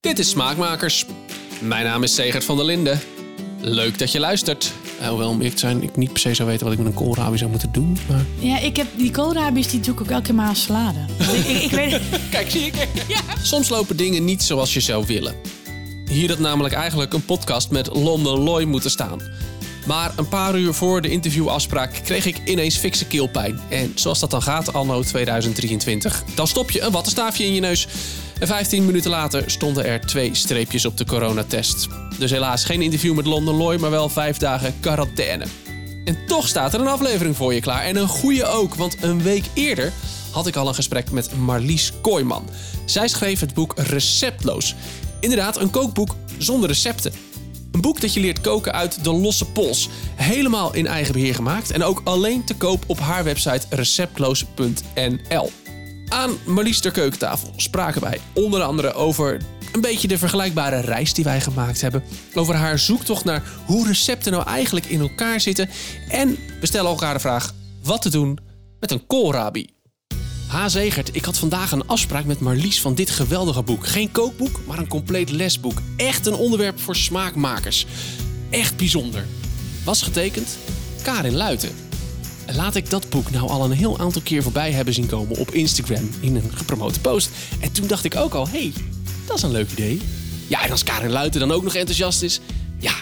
Dit 0.00 0.18
is 0.18 0.28
Smaakmakers. 0.28 1.04
Mijn 1.60 1.84
naam 1.84 2.02
is 2.02 2.14
Segert 2.14 2.44
van 2.44 2.56
der 2.56 2.64
Linden. 2.64 3.00
Leuk 3.60 3.98
dat 3.98 4.12
je 4.12 4.20
luistert. 4.20 4.72
Uh, 5.00 5.08
hoewel, 5.08 5.28
om 5.28 5.36
eerlijk 5.36 5.54
te 5.54 5.60
zijn, 5.60 5.82
ik 5.82 5.96
niet 5.96 6.12
per 6.12 6.20
se 6.20 6.34
zou 6.34 6.48
weten 6.48 6.64
wat 6.64 6.72
ik 6.72 6.78
met 6.78 6.88
een 6.88 6.94
koolrabi 6.94 7.38
zou 7.38 7.50
moeten 7.50 7.72
doen. 7.72 7.98
Maar... 8.08 8.24
Ja, 8.38 8.58
ik 8.58 8.76
heb 8.76 8.86
die 8.96 9.10
koolrabi's, 9.10 9.68
die 9.68 9.80
doe 9.80 9.94
ik 9.94 10.00
ook 10.00 10.10
elke 10.10 10.22
keer 10.22 10.34
maar 10.34 10.46
aan 10.46 10.56
salade. 10.56 10.98
Dus 11.16 11.32
ik, 11.32 11.46
ik, 11.46 11.62
ik 11.62 11.70
weet... 11.70 12.00
Kijk, 12.30 12.50
zie 12.50 12.66
ik. 12.66 12.74
Ja. 13.08 13.20
Soms 13.42 13.68
lopen 13.68 13.96
dingen 13.96 14.24
niet 14.24 14.42
zoals 14.42 14.74
je 14.74 14.80
zou 14.80 15.06
willen. 15.06 15.34
Hier 16.08 16.28
had 16.28 16.38
namelijk 16.38 16.74
eigenlijk 16.74 17.12
een 17.12 17.24
podcast 17.24 17.70
met 17.70 17.86
London 17.86 18.38
Loy 18.38 18.62
moeten 18.64 18.90
staan. 18.90 19.20
Maar 19.86 20.12
een 20.16 20.28
paar 20.28 20.58
uur 20.58 20.74
voor 20.74 21.00
de 21.02 21.08
interviewafspraak 21.08 22.00
kreeg 22.04 22.26
ik 22.26 22.40
ineens 22.44 22.76
fikse 22.76 23.06
keelpijn. 23.06 23.60
En 23.68 23.92
zoals 23.94 24.18
dat 24.18 24.30
dan 24.30 24.42
gaat, 24.42 24.72
anno 24.72 25.02
2023, 25.02 26.22
dan 26.34 26.46
stop 26.46 26.70
je 26.70 26.80
een 26.80 26.92
wattenstaafje 26.92 27.44
in 27.44 27.54
je 27.54 27.60
neus. 27.60 27.88
En 28.40 28.46
15 28.46 28.84
minuten 28.84 29.10
later 29.10 29.50
stonden 29.50 29.84
er 29.84 30.00
twee 30.00 30.34
streepjes 30.34 30.84
op 30.84 30.96
de 30.96 31.04
coronatest. 31.04 31.88
Dus 32.18 32.30
helaas 32.30 32.64
geen 32.64 32.82
interview 32.82 33.14
met 33.14 33.26
London 33.26 33.56
Loy, 33.56 33.76
maar 33.76 33.90
wel 33.90 34.08
vijf 34.08 34.36
dagen 34.36 34.74
quarantaine. 34.80 35.44
En 36.04 36.18
toch 36.26 36.48
staat 36.48 36.74
er 36.74 36.80
een 36.80 36.86
aflevering 36.86 37.36
voor 37.36 37.54
je 37.54 37.60
klaar. 37.60 37.82
En 37.82 37.96
een 37.96 38.08
goede 38.08 38.44
ook, 38.44 38.74
want 38.74 39.02
een 39.02 39.22
week 39.22 39.44
eerder 39.54 39.92
had 40.30 40.46
ik 40.46 40.56
al 40.56 40.68
een 40.68 40.74
gesprek 40.74 41.10
met 41.10 41.36
Marlies 41.36 41.92
Kooijman. 42.00 42.48
Zij 42.84 43.08
schreef 43.08 43.40
het 43.40 43.54
boek 43.54 43.72
Receptloos. 43.76 44.74
Inderdaad, 45.20 45.60
een 45.60 45.70
kookboek 45.70 46.16
zonder 46.38 46.68
recepten. 46.68 47.12
Een 47.72 47.80
boek 47.80 48.00
dat 48.00 48.14
je 48.14 48.20
leert 48.20 48.40
koken 48.40 48.72
uit 48.72 49.04
de 49.04 49.12
losse 49.12 49.44
pols. 49.44 49.88
Helemaal 50.14 50.74
in 50.74 50.86
eigen 50.86 51.12
beheer 51.12 51.34
gemaakt 51.34 51.70
en 51.70 51.82
ook 51.82 52.00
alleen 52.04 52.44
te 52.44 52.54
koop 52.54 52.84
op 52.86 52.98
haar 52.98 53.24
website 53.24 53.66
receptloos.nl. 53.70 55.50
Aan 56.08 56.38
Marlies 56.44 56.80
ter 56.80 56.90
keukentafel 56.90 57.52
spraken 57.56 58.00
wij 58.00 58.20
onder 58.32 58.62
andere 58.62 58.92
over 58.92 59.40
een 59.72 59.80
beetje 59.80 60.08
de 60.08 60.18
vergelijkbare 60.18 60.80
reis 60.80 61.14
die 61.14 61.24
wij 61.24 61.40
gemaakt 61.40 61.80
hebben. 61.80 62.02
Over 62.34 62.54
haar 62.54 62.78
zoektocht 62.78 63.24
naar 63.24 63.42
hoe 63.66 63.86
recepten 63.86 64.32
nou 64.32 64.46
eigenlijk 64.46 64.86
in 64.86 65.00
elkaar 65.00 65.40
zitten. 65.40 65.68
En 66.08 66.38
we 66.60 66.66
stellen 66.66 66.90
elkaar 66.90 67.14
de 67.14 67.20
vraag 67.20 67.54
wat 67.82 68.02
te 68.02 68.10
doen 68.10 68.38
met 68.80 68.90
een 68.90 69.06
koolrabi. 69.06 69.66
Ha 70.46 70.68
Zegert, 70.68 71.16
ik 71.16 71.24
had 71.24 71.38
vandaag 71.38 71.72
een 71.72 71.86
afspraak 71.86 72.24
met 72.24 72.40
Marlies 72.40 72.80
van 72.80 72.94
dit 72.94 73.10
geweldige 73.10 73.62
boek. 73.62 73.86
Geen 73.86 74.12
kookboek, 74.12 74.60
maar 74.66 74.78
een 74.78 74.88
compleet 74.88 75.30
lesboek. 75.30 75.82
Echt 75.96 76.26
een 76.26 76.34
onderwerp 76.34 76.80
voor 76.80 76.96
smaakmakers. 76.96 77.86
Echt 78.50 78.76
bijzonder. 78.76 79.26
Was 79.84 80.02
getekend 80.02 80.58
Karin 81.02 81.36
Luiten. 81.36 81.87
Laat 82.56 82.74
ik 82.74 82.90
dat 82.90 83.08
boek 83.08 83.30
nou 83.30 83.48
al 83.48 83.64
een 83.64 83.70
heel 83.70 83.98
aantal 83.98 84.22
keer 84.22 84.42
voorbij 84.42 84.72
hebben 84.72 84.94
zien 84.94 85.06
komen 85.06 85.36
op 85.36 85.50
Instagram 85.50 86.10
in 86.20 86.36
een 86.36 86.50
gepromote 86.54 87.00
post. 87.00 87.30
En 87.60 87.72
toen 87.72 87.86
dacht 87.86 88.04
ik 88.04 88.16
ook 88.16 88.34
al, 88.34 88.48
hé, 88.48 88.58
hey, 88.58 88.72
dat 89.26 89.36
is 89.36 89.42
een 89.42 89.50
leuk 89.50 89.70
idee. 89.70 90.00
Ja, 90.46 90.64
en 90.64 90.70
als 90.70 90.82
Karin 90.82 91.10
Luiten 91.10 91.40
dan 91.40 91.50
ook 91.50 91.62
nog 91.62 91.74
enthousiast 91.74 92.22
is, 92.22 92.40
ja, 92.78 92.92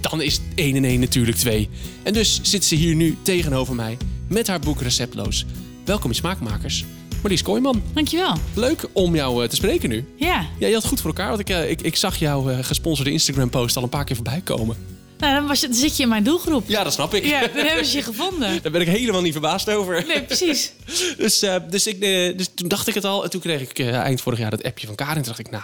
dan 0.00 0.20
is 0.20 0.40
1 0.54 0.76
en 0.76 0.84
1 0.84 1.00
natuurlijk 1.00 1.36
2. 1.36 1.68
En 2.02 2.12
dus 2.12 2.40
zit 2.42 2.64
ze 2.64 2.74
hier 2.74 2.94
nu 2.94 3.16
tegenover 3.22 3.74
mij 3.74 3.96
met 4.28 4.46
haar 4.46 4.60
boek 4.60 4.80
Receptloos. 4.80 5.46
Welkom 5.84 6.10
in 6.10 6.16
Smaakmakers. 6.16 6.84
Marlies 7.22 7.42
Kooijman. 7.42 7.82
Dankjewel. 7.92 8.36
Leuk 8.54 8.86
om 8.92 9.14
jou 9.14 9.42
uh, 9.42 9.48
te 9.48 9.56
spreken 9.56 9.88
nu. 9.88 10.04
Ja. 10.16 10.46
Ja, 10.58 10.66
je 10.66 10.74
had 10.74 10.84
goed 10.84 11.00
voor 11.00 11.10
elkaar, 11.10 11.28
want 11.28 11.40
ik, 11.40 11.50
uh, 11.50 11.70
ik, 11.70 11.82
ik 11.82 11.96
zag 11.96 12.16
jouw 12.16 12.50
uh, 12.50 12.58
gesponsorde 12.60 13.10
Instagram-post 13.10 13.76
al 13.76 13.82
een 13.82 13.88
paar 13.88 14.04
keer 14.04 14.16
voorbij 14.16 14.40
komen. 14.40 14.76
Nou, 15.22 15.34
dan, 15.34 15.46
was 15.46 15.60
je, 15.60 15.66
dan 15.66 15.76
zit 15.76 15.96
je 15.96 16.02
in 16.02 16.08
mijn 16.08 16.24
doelgroep. 16.24 16.68
Ja, 16.68 16.84
dat 16.84 16.92
snap 16.92 17.14
ik. 17.14 17.24
Ja, 17.24 17.40
dan 17.40 17.66
hebben 17.66 17.86
ze 17.86 17.96
je 17.96 18.02
gevonden. 18.02 18.58
Daar 18.62 18.72
ben 18.72 18.80
ik 18.80 18.86
helemaal 18.86 19.22
niet 19.22 19.32
verbaasd 19.32 19.70
over. 19.70 20.06
Nee, 20.06 20.22
precies. 20.22 20.72
dus, 21.16 21.38
dus, 21.70 21.86
ik, 21.86 22.00
dus 22.38 22.48
toen 22.54 22.68
dacht 22.68 22.88
ik 22.88 22.94
het 22.94 23.04
al. 23.04 23.24
En 23.24 23.30
toen 23.30 23.40
kreeg 23.40 23.60
ik 23.60 23.78
eind 23.78 24.20
vorig 24.20 24.38
jaar 24.38 24.50
dat 24.50 24.62
appje 24.62 24.86
van 24.86 24.96
Karin. 24.96 25.14
Toen 25.14 25.24
dacht 25.24 25.38
ik, 25.38 25.50
nou, 25.50 25.62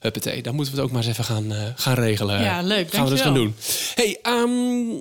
huppatee, 0.00 0.42
dan 0.42 0.54
moeten 0.54 0.74
we 0.74 0.80
het 0.80 0.88
ook 0.88 0.94
maar 0.94 1.04
eens 1.04 1.12
even 1.18 1.24
gaan, 1.24 1.74
gaan 1.76 1.94
regelen. 1.94 2.42
Ja, 2.42 2.62
leuk. 2.62 2.92
Gaan 2.92 3.04
we 3.04 3.10
dus 3.10 3.20
gaan 3.20 3.34
doen. 3.34 3.54
Hey, 3.94 4.18
um, 4.22 5.00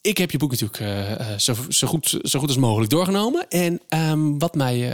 ik 0.00 0.18
heb 0.18 0.30
je 0.30 0.38
boek 0.38 0.50
natuurlijk 0.50 1.10
zo, 1.40 1.54
zo, 1.68 1.86
goed, 1.86 2.18
zo 2.22 2.38
goed 2.38 2.48
als 2.48 2.58
mogelijk 2.58 2.90
doorgenomen. 2.90 3.48
En 3.48 3.80
um, 3.88 4.38
wat 4.38 4.54
mij 4.54 4.92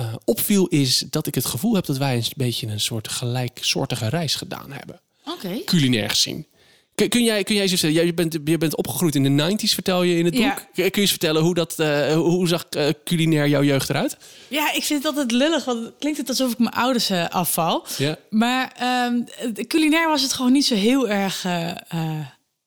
uh, 0.00 0.14
opviel 0.24 0.66
is 0.66 1.04
dat 1.10 1.26
ik 1.26 1.34
het 1.34 1.46
gevoel 1.46 1.74
heb 1.74 1.84
dat 1.84 1.96
wij 1.96 2.16
een 2.16 2.24
beetje 2.36 2.66
een 2.66 2.80
soort 2.80 3.08
gelijksoortige 3.08 4.08
reis 4.08 4.34
gedaan 4.34 4.72
hebben. 4.72 5.00
Oké. 5.26 5.46
Okay. 5.46 5.62
Culinair 5.64 6.10
gezien. 6.10 6.46
Kun, 6.94 7.08
kun, 7.08 7.24
jij, 7.24 7.42
kun 7.44 7.54
jij 7.54 7.62
eens 7.62 7.72
vertellen, 7.72 7.94
jij 8.04 8.14
bent, 8.14 8.38
je 8.44 8.58
bent 8.58 8.76
opgegroeid 8.76 9.14
in 9.14 9.36
de 9.36 9.52
90s, 9.52 9.74
vertel 9.74 10.02
je 10.02 10.16
in 10.16 10.24
het 10.24 10.36
Ja. 10.36 10.48
boek. 10.48 10.64
Kun 10.74 10.84
je 10.84 10.90
eens 10.90 11.10
vertellen 11.10 11.42
hoe, 11.42 11.54
dat, 11.54 11.76
hoe 12.14 12.48
zag 12.48 12.64
culinair 13.04 13.48
jouw 13.48 13.62
jeugd 13.62 13.88
eruit? 13.90 14.16
Ja, 14.48 14.72
ik 14.72 14.82
vind 14.82 15.02
het 15.02 15.06
altijd 15.16 15.30
lullig, 15.30 15.64
want 15.64 15.84
het 15.84 15.94
klinkt 15.98 16.18
het 16.18 16.28
alsof 16.28 16.52
ik 16.52 16.58
mijn 16.58 16.74
ouders 16.74 17.10
afval. 17.10 17.86
Ja. 17.98 18.16
Maar 18.30 18.72
um, 19.06 19.24
culinair 19.66 20.08
was 20.08 20.22
het 20.22 20.32
gewoon 20.32 20.52
niet 20.52 20.66
zo 20.66 20.74
heel 20.74 21.08
erg 21.08 21.46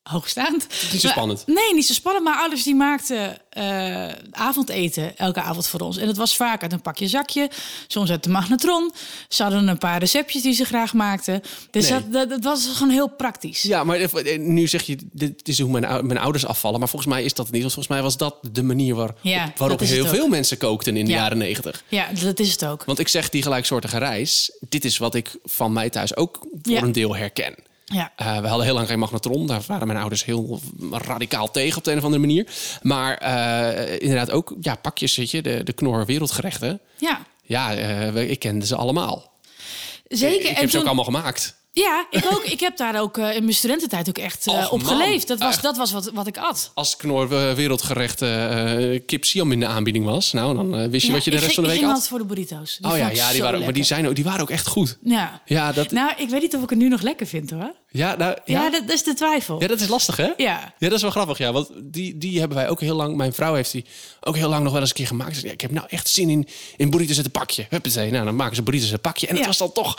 hoogstaand. 0.09 0.67
Niet 0.91 1.01
zo 1.01 1.07
spannend. 1.07 1.43
Maar, 1.47 1.55
nee, 1.55 1.73
niet 1.73 1.85
zo 1.85 1.93
spannend. 1.93 2.25
Maar 2.25 2.39
ouders 2.39 2.63
die 2.63 2.75
maakten 2.75 3.37
uh, 3.57 4.07
avondeten 4.31 5.17
elke 5.17 5.41
avond 5.41 5.67
voor 5.67 5.79
ons. 5.79 5.97
En 5.97 6.05
dat 6.05 6.17
was 6.17 6.35
vaak 6.35 6.61
uit 6.61 6.73
een 6.73 6.81
pakje 6.81 7.07
zakje, 7.07 7.49
soms 7.87 8.09
uit 8.09 8.23
de 8.23 8.29
magnetron. 8.29 8.91
Ze 9.29 9.43
hadden 9.43 9.67
een 9.67 9.77
paar 9.77 9.99
receptjes 9.99 10.41
die 10.41 10.53
ze 10.53 10.63
graag 10.65 10.93
maakten. 10.93 11.41
Dus 11.71 11.89
Nee. 11.89 11.99
dat, 11.99 12.11
dat, 12.13 12.29
dat 12.29 12.43
was 12.43 12.67
gewoon 12.73 12.93
heel 12.93 13.07
praktisch. 13.09 13.61
Ja, 13.61 13.83
maar 13.83 13.97
eh, 13.99 14.39
nu 14.39 14.67
zeg 14.67 14.81
je, 14.83 14.97
dit 15.11 15.47
is 15.47 15.59
hoe 15.59 15.71
mijn, 15.79 16.05
mijn 16.07 16.19
ouders 16.19 16.45
afvallen. 16.45 16.79
Maar 16.79 16.89
volgens 16.89 17.11
mij 17.13 17.23
is 17.23 17.33
dat 17.33 17.51
niet. 17.51 17.61
Want 17.61 17.73
volgens 17.73 17.93
mij 17.93 18.03
was 18.03 18.17
dat 18.17 18.35
de 18.51 18.63
manier 18.63 18.95
waar, 18.95 19.13
Ja, 19.21 19.53
waarop 19.57 19.79
heel 19.79 20.05
veel 20.07 20.27
mensen 20.27 20.57
kookten 20.57 20.97
in 20.97 21.05
de 21.05 21.11
Ja. 21.11 21.17
jaren 21.17 21.37
negentig. 21.37 21.83
Ja, 21.87 22.07
dat 22.21 22.39
is 22.39 22.51
het 22.51 22.65
ook. 22.65 22.83
Want 22.85 22.99
ik 22.99 23.07
zeg 23.07 23.29
die 23.29 23.41
gelijksoortige 23.41 23.97
reis. 23.97 24.51
Dit 24.69 24.85
is 24.85 24.97
wat 24.97 25.15
ik 25.15 25.35
van 25.43 25.73
mij 25.73 25.89
thuis 25.89 26.15
ook 26.15 26.37
voor 26.61 26.73
Ja. 26.73 26.81
een 26.81 26.91
deel 26.91 27.15
herken. 27.15 27.55
Ja. 27.93 28.11
Uh, 28.21 28.39
we 28.39 28.47
hadden 28.47 28.65
heel 28.65 28.75
lang 28.75 28.87
geen 28.87 28.99
magnetron. 28.99 29.47
Daar 29.47 29.61
waren 29.67 29.87
mijn 29.87 29.99
ouders 29.99 30.25
heel 30.25 30.59
radicaal 30.91 31.51
tegen 31.51 31.77
op 31.77 31.83
de 31.83 31.91
een 31.91 31.97
of 31.97 32.03
andere 32.03 32.21
manier. 32.21 32.47
Maar 32.81 33.23
uh, 33.23 33.93
inderdaad 33.99 34.31
ook 34.31 34.55
ja, 34.61 34.75
pakjes, 34.75 35.15
weet 35.15 35.31
je, 35.31 35.41
de, 35.41 35.63
de 35.63 35.73
knor 35.73 36.05
wereldgerechten. 36.05 36.81
Ja, 36.97 37.25
Ja, 37.43 37.77
uh, 37.77 38.29
ik 38.29 38.39
kende 38.39 38.65
ze 38.65 38.75
allemaal. 38.75 39.33
zeker. 40.07 40.49
Ik 40.49 40.55
en 40.55 40.61
heb 40.61 40.69
ze 40.69 40.77
ook 40.79 40.85
allemaal 40.85 41.03
gemaakt. 41.03 41.55
Ja, 41.77 42.07
ik 42.09 42.25
ook. 42.25 42.43
Ik 42.43 42.59
heb 42.59 42.77
daar 42.77 43.01
ook 43.01 43.17
uh, 43.17 43.35
in 43.35 43.43
mijn 43.43 43.55
studententijd 43.55 44.09
ook 44.09 44.17
echt 44.17 44.47
uh, 44.47 44.53
Och, 44.53 44.71
op 44.71 44.81
man. 44.83 44.87
geleefd. 44.91 45.27
Dat 45.27 45.39
was, 45.39 45.53
Echt. 45.53 45.61
dat 45.63 45.77
was 45.77 45.91
wat, 45.91 46.11
wat 46.13 46.27
ik 46.27 46.37
at. 46.37 46.71
Als 46.73 46.95
knor 46.97 47.31
uh, 47.31 47.53
wereldgerechten 47.53 48.91
uh, 48.93 48.99
kip 49.05 49.25
Siam 49.25 49.51
in 49.51 49.59
de 49.59 49.65
aanbieding 49.65 50.05
was, 50.05 50.31
nou, 50.31 50.55
dan 50.55 50.89
wist 50.89 51.01
je 51.05 51.07
Ja, 51.11 51.15
wat 51.15 51.23
je 51.23 51.29
de 51.31 51.35
ik 51.35 51.41
rest 51.43 51.53
ging- 51.53 51.53
van 51.53 51.63
de 51.63 51.69
ik 51.69 51.75
week 51.75 51.77
ging 51.77 51.85
had. 51.85 51.91
altijd 51.93 52.07
voor 52.09 52.19
de 52.19 52.25
burritos. 52.25 52.77
Die 52.81 52.91
Oh 52.91 52.97
ja, 52.97 53.03
vond 53.03 53.11
ik 53.11 53.17
ja 53.17 53.27
die 53.27 53.35
zo 53.37 53.41
waren, 53.43 53.57
ook- 53.59 53.63
maar 53.65 53.73
die, 53.73 53.81
lekker. 53.81 53.95
zijn 53.95 54.07
ook, 54.07 54.15
die 54.15 54.23
waren 54.23 54.41
ook 54.41 54.49
echt 54.49 54.67
goed. 54.67 54.97
Ja. 55.03 55.41
Ja, 55.45 55.71
dat, 55.71 55.91
Nou, 55.91 56.11
ik 56.17 56.29
weet 56.29 56.41
niet 56.41 56.55
of 56.55 56.63
ik 56.63 56.69
het 56.69 56.79
nu 56.79 56.87
nog 56.89 57.01
lekker 57.01 57.27
vind 57.27 57.49
hoor. 57.49 57.73
ja, 57.91 58.15
nou, 58.15 58.37
Ja, 58.45 58.63
ja, 58.63 58.69
dat, 58.69 58.81
dat 58.81 58.95
is 58.95 59.03
de 59.03 59.13
twijfel. 59.13 59.61
ja, 59.61 59.67
dat 59.67 59.79
is 59.79 59.87
lastig, 59.87 60.17
hè? 60.17 60.23
Ja. 60.23 60.33
Ja, 60.37 60.73
dat 60.77 60.91
is 60.91 61.01
wel 61.01 61.11
grappig, 61.11 61.37
ja. 61.37 61.51
Want 61.51 61.69
die, 61.83 62.17
die 62.17 62.39
hebben 62.39 62.57
wij 62.57 62.69
ook 62.69 62.79
heel 62.81 62.95
lang... 62.95 63.15
Mijn 63.15 63.33
vrouw 63.33 63.53
heeft 63.53 63.71
die 63.71 63.85
ook 64.21 64.35
heel 64.35 64.49
lang 64.49 64.63
nog 64.63 64.71
wel 64.71 64.81
eens 64.81 64.89
een 64.89 64.95
keer 64.95 65.07
gemaakt. 65.07 65.29
Ze 65.33 65.35
zei, 65.39 65.47
Ja, 65.47 65.53
ik 65.53 65.61
heb 65.61 65.71
nou 65.71 65.85
echt 65.89 66.09
zin 66.09 66.29
in, 66.29 66.47
in 66.77 66.89
burritos 66.89 67.15
uit 67.17 67.25
een 67.25 67.31
pakje. 67.31 67.65
Huppatee. 67.69 68.11
Nou, 68.11 68.25
dan 68.25 68.35
maken 68.35 68.55
ze 68.55 68.63
burritos 68.63 68.87
uit 68.91 68.95
een 68.95 69.11
pakje. 69.11 69.27
En 69.27 69.31
het 69.33 69.41
Ja. 69.41 69.47
was 69.47 69.57
dan 69.57 69.71
toch... 69.71 69.97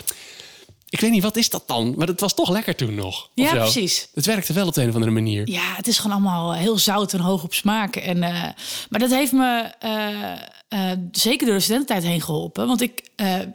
Ik 0.90 1.00
weet 1.00 1.10
niet, 1.10 1.22
wat 1.22 1.36
is 1.36 1.50
dat 1.50 1.62
dan? 1.66 1.94
Maar 1.96 2.06
het 2.06 2.20
was 2.20 2.34
toch 2.34 2.50
lekker 2.50 2.76
toen 2.76 2.94
nog. 2.94 3.30
Ja, 3.34 3.52
precies. 3.52 4.08
Het 4.14 4.26
werkte 4.26 4.52
wel 4.52 4.66
op 4.66 4.74
de 4.74 4.82
een 4.82 4.88
of 4.88 4.94
andere 4.94 5.12
manier. 5.12 5.48
Ja, 5.50 5.74
het 5.74 5.86
is 5.86 5.98
gewoon 5.98 6.12
allemaal 6.12 6.54
heel 6.54 6.78
zout 6.78 7.12
en 7.12 7.20
hoog 7.20 7.42
op 7.42 7.54
smaak. 7.54 7.96
En, 7.96 8.22
eh, 8.22 8.42
maar 8.88 9.00
dat 9.00 9.10
heeft 9.10 9.32
me 9.32 9.72
eh, 9.78 10.32
eh, 10.68 10.98
zeker 11.12 11.46
door 11.46 11.56
de 11.56 11.62
studententijd 11.62 12.02
heen 12.02 12.20
geholpen. 12.20 12.66
Want 12.66 12.80
ik 12.80 13.10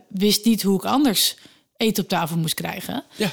wist 0.08 0.46
niet 0.46 0.62
hoe 0.62 0.76
ik 0.76 0.86
anders 0.86 1.36
eten 1.78 2.04
op 2.04 2.10
tafel 2.10 2.38
moest 2.38 2.54
krijgen. 2.54 3.04
Ja. 3.16 3.30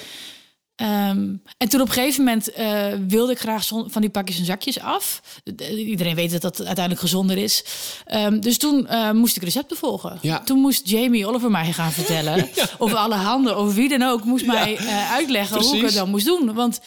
Ehm, 0.80 1.28
en 1.58 1.68
toen 1.68 1.80
op 1.80 1.86
een 1.86 1.92
gegeven 1.92 2.24
moment 2.24 2.52
eh, 2.52 2.86
wilde 3.08 3.32
ik 3.32 3.38
graag 3.38 3.66
van 3.66 4.00
die 4.00 4.10
pakjes 4.10 4.38
en 4.38 4.44
zakjes 4.44 4.80
af. 4.80 5.20
De- 5.44 5.84
Iedereen 5.84 6.14
weet 6.14 6.30
dat 6.30 6.42
dat 6.42 6.56
uiteindelijk 6.58 7.00
gezonder 7.00 7.36
is. 7.36 7.64
Ehm, 8.04 8.40
dus 8.40 8.58
toen 8.58 8.86
eh, 8.86 9.10
moest 9.10 9.36
ik 9.36 9.42
recepten 9.42 9.76
volgen. 9.76 10.18
Ja. 10.22 10.40
Toen 10.40 10.58
moest 10.58 10.88
Jamie 10.88 11.26
Oliver 11.26 11.50
mij 11.50 11.72
gaan 11.72 11.92
vertellen. 11.92 12.48
Of 12.78 12.94
alle 12.94 13.14
handen, 13.14 13.58
of 13.58 13.74
wie 13.74 13.88
dan 13.88 14.02
ook, 14.02 14.24
moest 14.24 14.46
mij 14.46 14.76
eh, 14.76 15.12
uitleggen 15.12 15.60
hoe 15.62 15.76
ik 15.76 15.82
het 15.84 15.94
dan 15.94 16.10
moest 16.10 16.26
doen. 16.26 16.54
Want 16.54 16.80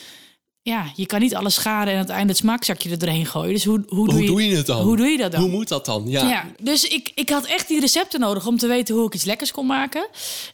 ja, 0.65 0.91
je 0.95 1.05
kan 1.05 1.19
niet 1.19 1.35
alles 1.35 1.53
scharen 1.53 1.87
en 1.87 1.93
aan 1.93 1.99
het 2.05 2.09
einde 2.09 2.27
het 2.27 2.37
smaakzakje 2.37 2.89
er 2.89 2.97
doorheen 2.97 3.25
gooien. 3.25 3.53
Dus 3.53 3.63
hoe, 3.63 3.83
hoe, 3.87 4.07
doe, 4.09 4.17
Hoe 4.17 4.25
doe 4.25 4.43
je 4.47 4.55
het 4.55 4.65
dan? 4.65 4.81
Hoe 4.81 4.97
doe 4.97 5.07
je 5.07 5.17
dat 5.17 5.31
dan? 5.31 5.41
Hoe 5.41 5.49
moet 5.49 5.67
dat 5.67 5.85
dan? 5.85 6.03
Ja. 6.07 6.29
Ja, 6.29 6.45
dus 6.61 6.83
ik, 6.83 7.11
ik 7.15 7.29
had 7.29 7.45
echt 7.45 7.67
die 7.67 7.79
recepten 7.79 8.19
nodig 8.19 8.47
om 8.47 8.57
te 8.57 8.67
weten 8.67 8.95
hoe 8.95 9.05
ik 9.07 9.13
iets 9.13 9.23
lekkers 9.23 9.51
kon 9.51 9.65
maken. 9.65 10.07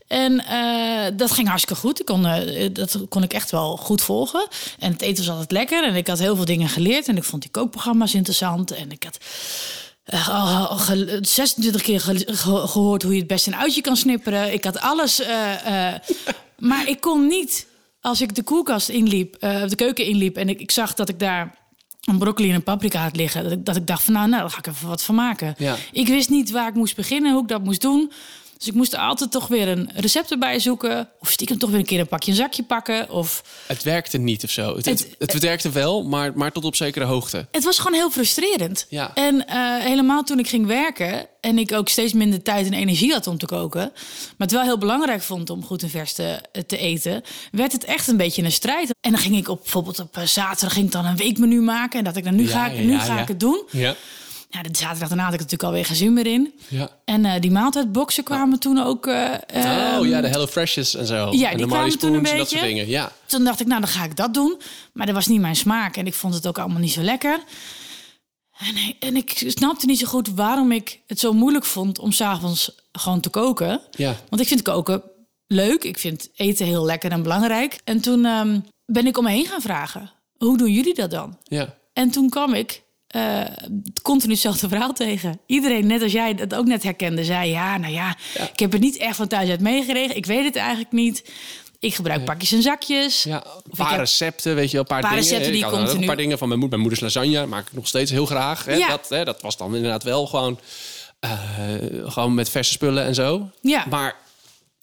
En 0.07 0.45
eh, 0.45 1.11
dat 1.17 1.31
ging 1.31 1.47
hartstikke 1.47 1.81
goed. 1.81 1.99
Ik 1.99 2.05
kon, 2.05 2.25
eh, 2.25 2.69
dat 2.73 2.97
kon 3.09 3.23
ik 3.23 3.33
echt 3.33 3.51
wel 3.51 3.77
goed 3.77 4.01
volgen. 4.01 4.47
En 4.79 4.91
het 4.91 5.01
eten 5.01 5.17
was 5.25 5.29
altijd 5.33 5.51
lekker. 5.51 5.83
En 5.83 5.95
ik 5.95 6.07
had 6.07 6.19
heel 6.19 6.35
veel 6.35 6.45
dingen 6.45 6.69
geleerd. 6.69 7.07
En 7.07 7.17
ik 7.17 7.23
vond 7.23 7.41
die 7.41 7.51
kookprogramma's 7.51 8.13
interessant. 8.13 8.71
En 8.71 8.91
ik 8.91 9.03
had 9.03 9.17
eh, 10.03 10.29
al- 10.29 10.67
al 10.67 10.77
ge- 10.77 11.17
26 11.21 11.81
keer 11.81 12.01
ge- 12.01 12.23
ge- 12.27 12.67
gehoord 12.67 13.03
hoe 13.03 13.13
je 13.13 13.19
het 13.19 13.27
best 13.27 13.47
een 13.47 13.55
uitje 13.55 13.81
kan 13.81 13.97
snipperen. 13.97 14.53
Ik 14.53 14.63
had 14.63 14.79
alles. 14.79 15.19
eh, 15.21 15.87
eh, 15.93 15.99
maar 16.69 16.87
ik 16.87 17.01
kon 17.01 17.27
niet, 17.27 17.67
als 18.01 18.21
ik 18.21 18.35
de 18.35 18.43
koelkast 18.43 18.89
inliep, 18.89 19.37
of 19.39 19.69
de 19.69 19.75
keuken 19.75 20.05
inliep... 20.05 20.37
en 20.37 20.49
ik, 20.49 20.59
ik 20.59 20.71
zag 20.71 20.93
dat 20.93 21.09
ik 21.09 21.19
daar 21.19 21.57
een 22.03 22.17
broccoli 22.17 22.49
en 22.49 22.55
een 22.55 22.63
paprika 22.63 23.01
had 23.01 23.15
liggen... 23.15 23.43
dat 23.43 23.51
ik, 23.51 23.65
dat 23.65 23.75
ik 23.75 23.87
dacht 23.87 24.03
van, 24.03 24.13
nou, 24.13 24.29
nou, 24.29 24.41
daar 24.41 24.51
ga 24.51 24.57
ik 24.57 24.67
even 24.67 24.87
wat 24.87 25.03
van 25.03 25.15
maken. 25.15 25.55
Ja. 25.57 25.75
Ik 25.91 26.07
wist 26.07 26.29
niet 26.29 26.51
waar 26.51 26.67
ik 26.67 26.73
moest 26.73 26.95
beginnen, 26.95 27.31
hoe 27.33 27.41
ik 27.41 27.47
dat 27.47 27.63
moest 27.63 27.81
doen. 27.81 28.11
Dus 28.59 28.67
ik 28.67 28.73
moest 28.73 28.95
altijd 28.95 29.31
toch 29.31 29.47
weer 29.47 29.67
een 29.67 29.89
recept 29.95 30.31
erbij 30.31 30.59
zoeken. 30.59 31.09
Of 31.19 31.29
stiekem 31.31 31.57
toch 31.57 31.69
weer 31.69 31.79
een 31.79 31.85
keer 31.85 31.99
een 31.99 32.07
pakje 32.07 32.31
een 32.31 32.37
zakje 32.37 32.63
pakken. 32.63 33.09
Of 33.09 33.43
Het 33.67 33.83
werkte 33.83 34.17
niet 34.17 34.43
of 34.43 34.49
zo. 34.49 34.75
Het, 34.75 34.85
het, 34.85 34.99
Het- 35.19 35.31
het, 35.33 35.41
werkte 35.43 35.69
wel, 35.69 36.03
maar, 36.03 36.37
maar 36.37 36.51
tot 36.51 36.65
op 36.65 36.75
zekere 36.75 37.05
hoogte. 37.05 37.47
het 37.51 37.63
was 37.63 37.77
gewoon 37.77 37.93
heel 37.93 38.11
frustrerend. 38.11 38.85
Ja. 38.89 39.11
En 39.13 39.47
eh, 39.47 39.77
helemaal 39.77 40.23
toen 40.23 40.39
ik 40.39 40.47
ging 40.47 40.65
werken 40.65 41.27
en 41.41 41.57
ik 41.57 41.71
ook 41.71 41.89
steeds 41.89 42.13
minder 42.13 42.41
tijd 42.43 42.65
en 42.65 42.73
energie 42.73 43.11
had 43.11 43.27
om 43.27 43.37
te 43.37 43.45
koken, 43.45 43.91
maar 44.37 44.47
het 44.47 44.51
wel 44.51 44.63
heel 44.63 44.77
belangrijk 44.77 45.21
vond 45.21 45.49
om 45.49 45.65
goed 45.65 45.83
en 45.83 45.89
vers 45.89 46.13
te, 46.13 46.39
te 46.67 46.77
eten, 46.77 47.21
werd 47.51 47.71
het 47.71 47.83
echt 47.83 48.07
een 48.07 48.17
beetje 48.17 48.43
een 48.43 48.51
strijd. 48.51 48.89
En 49.01 49.11
dan 49.11 49.19
ging 49.19 49.37
ik 49.37 49.47
op 49.47 49.61
bijvoorbeeld 49.61 49.99
op 49.99 50.17
eh, 50.17 50.23
zaterdag 50.23 50.73
ging 50.73 50.85
ik 50.85 50.91
dan 50.91 51.05
een 51.05 51.17
weekmenu 51.17 51.61
maken 51.61 51.99
en 51.99 52.05
dat 52.05 52.15
ik 52.15 52.23
dan 52.23 52.35
nu 52.35 52.43
Ja, 52.43 52.49
ga 52.49 52.67
ik, 52.67 52.77
ja, 52.77 52.83
nu 52.83 52.99
ga 52.99 53.21
ik 53.21 53.27
het 53.27 53.39
doen. 53.39 53.63
Ja. 53.71 53.95
Ja, 54.51 54.61
de 54.63 54.69
zaterdag 54.77 55.07
daarna 55.07 55.23
had 55.23 55.33
ik 55.33 55.39
natuurlijk 55.39 55.69
alweer 55.69 55.85
geen 55.85 55.95
zin 55.95 56.13
meer 56.13 56.25
in. 56.27 56.53
ja. 56.67 56.89
En 57.05 57.25
eh, 57.25 57.41
die 57.41 57.51
maaltijdboxen 57.51 58.23
kwamen 58.23 58.59
toen 58.59 58.77
ook. 58.83 59.07
eh, 59.07 59.13
Oh 59.53 59.63
ehm, 59.63 60.05
ja, 60.05 60.21
de 60.21 60.27
Hello 60.27 60.47
Freshes 60.47 60.95
en 60.95 61.05
zo. 61.05 61.31
Ja, 61.31 61.51
en 61.51 61.57
die 61.57 61.65
kwamen 61.67 61.99
toen 61.99 62.13
een 62.13 62.25
en 62.25 62.37
dat 62.37 62.49
soort 62.49 62.49
beetje. 62.61 62.65
dingen. 62.67 62.87
Ja. 62.87 63.11
Toen 63.25 63.43
dacht 63.43 63.59
ik, 63.59 63.67
nou, 63.67 63.79
dan 63.81 63.89
ga 63.89 64.03
ik 64.03 64.15
dat 64.15 64.33
doen. 64.33 64.57
Maar 64.93 65.05
dat 65.05 65.15
was 65.15 65.27
niet 65.27 65.41
mijn 65.41 65.55
smaak 65.55 65.97
en 65.97 66.05
ik 66.07 66.13
vond 66.13 66.33
het 66.33 66.47
ook 66.47 66.57
allemaal 66.57 66.79
niet 66.79 66.91
zo 66.91 67.01
lekker. 67.01 67.39
En, 68.57 68.95
en 68.99 69.15
ik 69.15 69.43
snapte 69.47 69.85
niet 69.85 69.99
zo 69.99 70.07
goed 70.07 70.29
waarom 70.29 70.71
ik 70.71 70.99
het 71.07 71.19
zo 71.19 71.33
moeilijk 71.33 71.65
vond 71.65 71.99
om 71.99 72.11
s'avonds 72.11 72.75
gewoon 72.91 73.19
te 73.19 73.29
koken. 73.29 73.81
Ja. 73.91 74.15
Want 74.29 74.41
ik 74.41 74.47
vind 74.47 74.61
koken 74.61 75.01
leuk. 75.47 75.83
Ik 75.83 75.97
vind 75.99 76.29
eten 76.35 76.65
heel 76.65 76.85
lekker 76.85 77.11
en 77.11 77.23
belangrijk. 77.23 77.79
En 77.83 78.01
toen 78.01 78.25
ehm, 78.25 78.59
ben 78.85 79.07
ik 79.07 79.17
om 79.17 79.23
me 79.23 79.29
heen 79.29 79.45
gaan 79.45 79.61
vragen. 79.61 80.11
Hoe 80.37 80.57
doen 80.57 80.71
jullie 80.71 80.93
dat 80.93 81.11
dan? 81.11 81.37
Ja. 81.43 81.75
En 81.93 82.09
toen 82.11 82.29
kwam 82.29 82.53
ik 82.53 82.81
eh, 83.09 83.41
continu 84.01 84.31
hetzelfde 84.33 84.67
verhaal 84.73 84.93
tegen. 84.93 85.39
Iedereen, 85.45 85.87
net 85.87 86.01
als 86.01 86.11
jij 86.11 86.35
dat 86.35 86.55
ook 86.55 86.65
net 86.65 86.83
herkende, 86.83 87.23
zei... 87.23 87.49
ja, 87.49 87.77
nou 87.77 87.93
ja, 87.93 88.15
ik 88.53 88.59
heb 88.59 88.71
het 88.71 88.81
niet 88.81 88.97
echt 88.97 89.15
van 89.15 89.27
thuis 89.27 89.49
uit 89.49 89.59
meegekregen. 89.61 90.15
Ik 90.15 90.25
weet 90.25 90.43
het 90.45 90.55
eigenlijk 90.55 90.91
niet. 90.91 91.31
Ik 91.79 91.95
gebruik 91.95 92.25
pakjes 92.25 92.51
en 92.51 92.61
zakjes. 92.61 93.23
Ja, 93.23 93.43
een 93.45 93.75
paar 93.77 93.89
heb- 93.89 93.99
recepten, 93.99 94.55
weet 94.55 94.65
je 94.65 94.71
wel, 94.71 94.81
een 94.81 94.87
paar, 94.87 95.01
Paar 95.01 95.09
dingen. 95.09 95.25
recepten 95.25 95.51
die 95.51 95.61
ik 95.61 95.67
ook 95.67 95.73
continu- 95.77 95.99
een 95.99 96.05
paar 96.05 96.15
dingen 96.17 96.37
van 96.37 96.47
mijn, 96.47 96.59
moed, 96.59 96.69
mijn 96.69 96.81
moeders 96.81 97.01
lasagne, 97.01 97.45
maak 97.45 97.67
ik 97.67 97.73
nog 97.73 97.87
steeds 97.87 98.11
heel 98.11 98.25
graag. 98.25 98.65
Hè? 98.65 98.73
Ja. 98.75 98.87
Dat, 98.87 99.05
hè, 99.09 99.25
dat 99.25 99.41
was 99.41 99.57
dan 99.57 99.75
inderdaad 99.75 100.03
wel 100.03 100.27
gewoon, 100.27 100.59
eh, 101.19 101.31
gewoon 102.03 102.33
met 102.33 102.49
verse 102.49 102.71
spullen 102.71 103.05
en 103.05 103.15
zo. 103.15 103.49
Ja. 103.61 103.85
Maar 103.89 104.15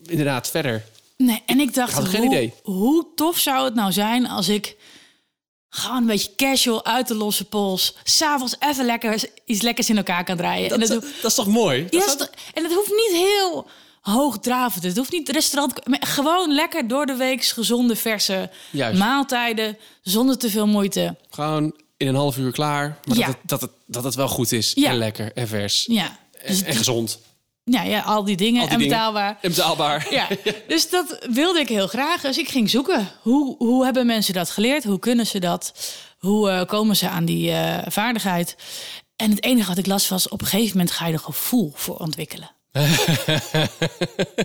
inderdaad, 0.07 0.51
verder. 0.51 0.85
Nee, 1.17 1.43
en 1.47 1.61
ik 1.61 1.75
dacht, 1.75 1.91
Ik 1.91 1.97
had 1.97 2.09
geen 2.09 2.21
hoe, 2.21 2.31
idee. 2.35 2.53
hoe 2.63 3.07
tof 3.15 3.39
zou 3.39 3.65
het 3.65 3.75
nou 3.75 3.93
zijn 3.93 4.29
als 4.29 4.49
ik 4.49 4.77
gewoon 5.77 5.97
een 5.97 6.07
beetje 6.07 6.35
casual 6.37 6.85
uit 6.85 7.09
de 7.09 7.15
losse 7.15 7.45
pols, 7.45 7.95
s'avonds 8.05 8.55
even 8.59 8.85
lekker 8.85 9.29
iets 9.45 9.63
lekkers 9.63 9.89
in 9.91 9.97
elkaar 9.97 10.25
kan 10.25 10.37
draaien. 10.37 10.71
en 10.71 10.81
Dat, 10.81 10.89
dat, 10.89 11.03
dat, 11.23 11.31
is 11.31 11.35
toch 11.37 11.47
mooi? 11.47 11.87
ja, 11.91 12.07
Dat 12.07 12.31
en 12.55 12.65
het 12.65 12.73
hoeft 12.75 12.91
niet 12.91 13.13
heel 13.13 13.67
hoogdravend. 14.01 14.85
Het 14.85 14.97
hoeft 14.97 15.13
niet 15.13 15.29
restaurant, 15.29 15.73
gewoon 16.01 16.53
lekker 16.55 16.89
door 16.89 17.07
de 17.07 17.15
week 17.15 17.45
gezonde 17.45 17.97
verse 17.97 18.51
Juist. 18.71 18.99
maaltijden 18.99 19.79
zonder 20.03 20.39
te 20.39 20.51
veel 20.51 20.67
moeite. 20.67 21.17
Gewoon 21.31 21.75
in 21.97 22.07
een 22.07 22.15
half 22.15 22.37
uur 22.39 22.53
klaar, 22.53 22.99
maar 23.05 23.17
Ja. 23.17 23.27
dat, 23.27 23.35
het, 23.35 23.49
dat, 23.49 23.61
het, 23.61 23.71
dat 23.87 24.05
het 24.05 24.15
wel 24.15 24.29
goed 24.29 24.53
is 24.53 24.73
Ja. 24.75 24.91
en 24.91 24.97
lekker 24.99 25.33
en 25.33 25.49
vers 25.49 25.85
Ja, 25.91 26.19
dus 26.47 26.61
en, 26.61 26.67
en 26.67 26.77
gezond 26.77 27.19
ja, 27.71 27.83
ja, 27.83 28.01
al 28.01 28.25
die 28.25 28.37
dingen 28.37 28.61
Al 28.61 28.67
die 28.67 28.75
en 28.75 28.81
dingen. 28.81 28.97
betaalbaar. 28.97 29.39
en 29.41 29.51
betaalbaar. 29.51 30.07
Ja, 30.19 30.29
dus 30.69 30.91
dat 30.91 31.27
wilde 31.31 31.61
ik 31.61 31.69
heel 31.69 31.87
graag. 31.87 32.21
Dus 32.21 32.39
ik 32.39 32.49
ging 32.49 32.71
zoeken. 32.71 33.09
Hoe, 33.23 33.57
hoe 33.59 33.85
hebben 33.85 34.07
mensen 34.07 34.35
dat 34.35 34.51
geleerd? 34.51 34.85
Hoe 34.85 34.99
kunnen 34.99 35.27
ze 35.27 35.39
dat? 35.39 35.73
Hoe 36.19 36.51
eh, 36.51 36.67
komen 36.67 36.97
ze 36.97 37.09
aan 37.09 37.25
die 37.25 37.51
eh, 37.51 37.91
vaardigheid? 37.91 38.57
En 39.17 39.31
het 39.31 39.45
enige 39.45 39.69
wat 39.69 39.79
ik 39.79 39.87
las 39.87 40.09
was... 40.09 40.29
op 40.29 40.41
een 40.41 40.47
gegeven 40.47 40.77
moment 40.77 40.95
ga 40.95 41.07
je 41.07 41.13
er 41.13 41.19
gevoel 41.19 41.73
voor 41.75 41.97
ontwikkelen. 41.97 42.51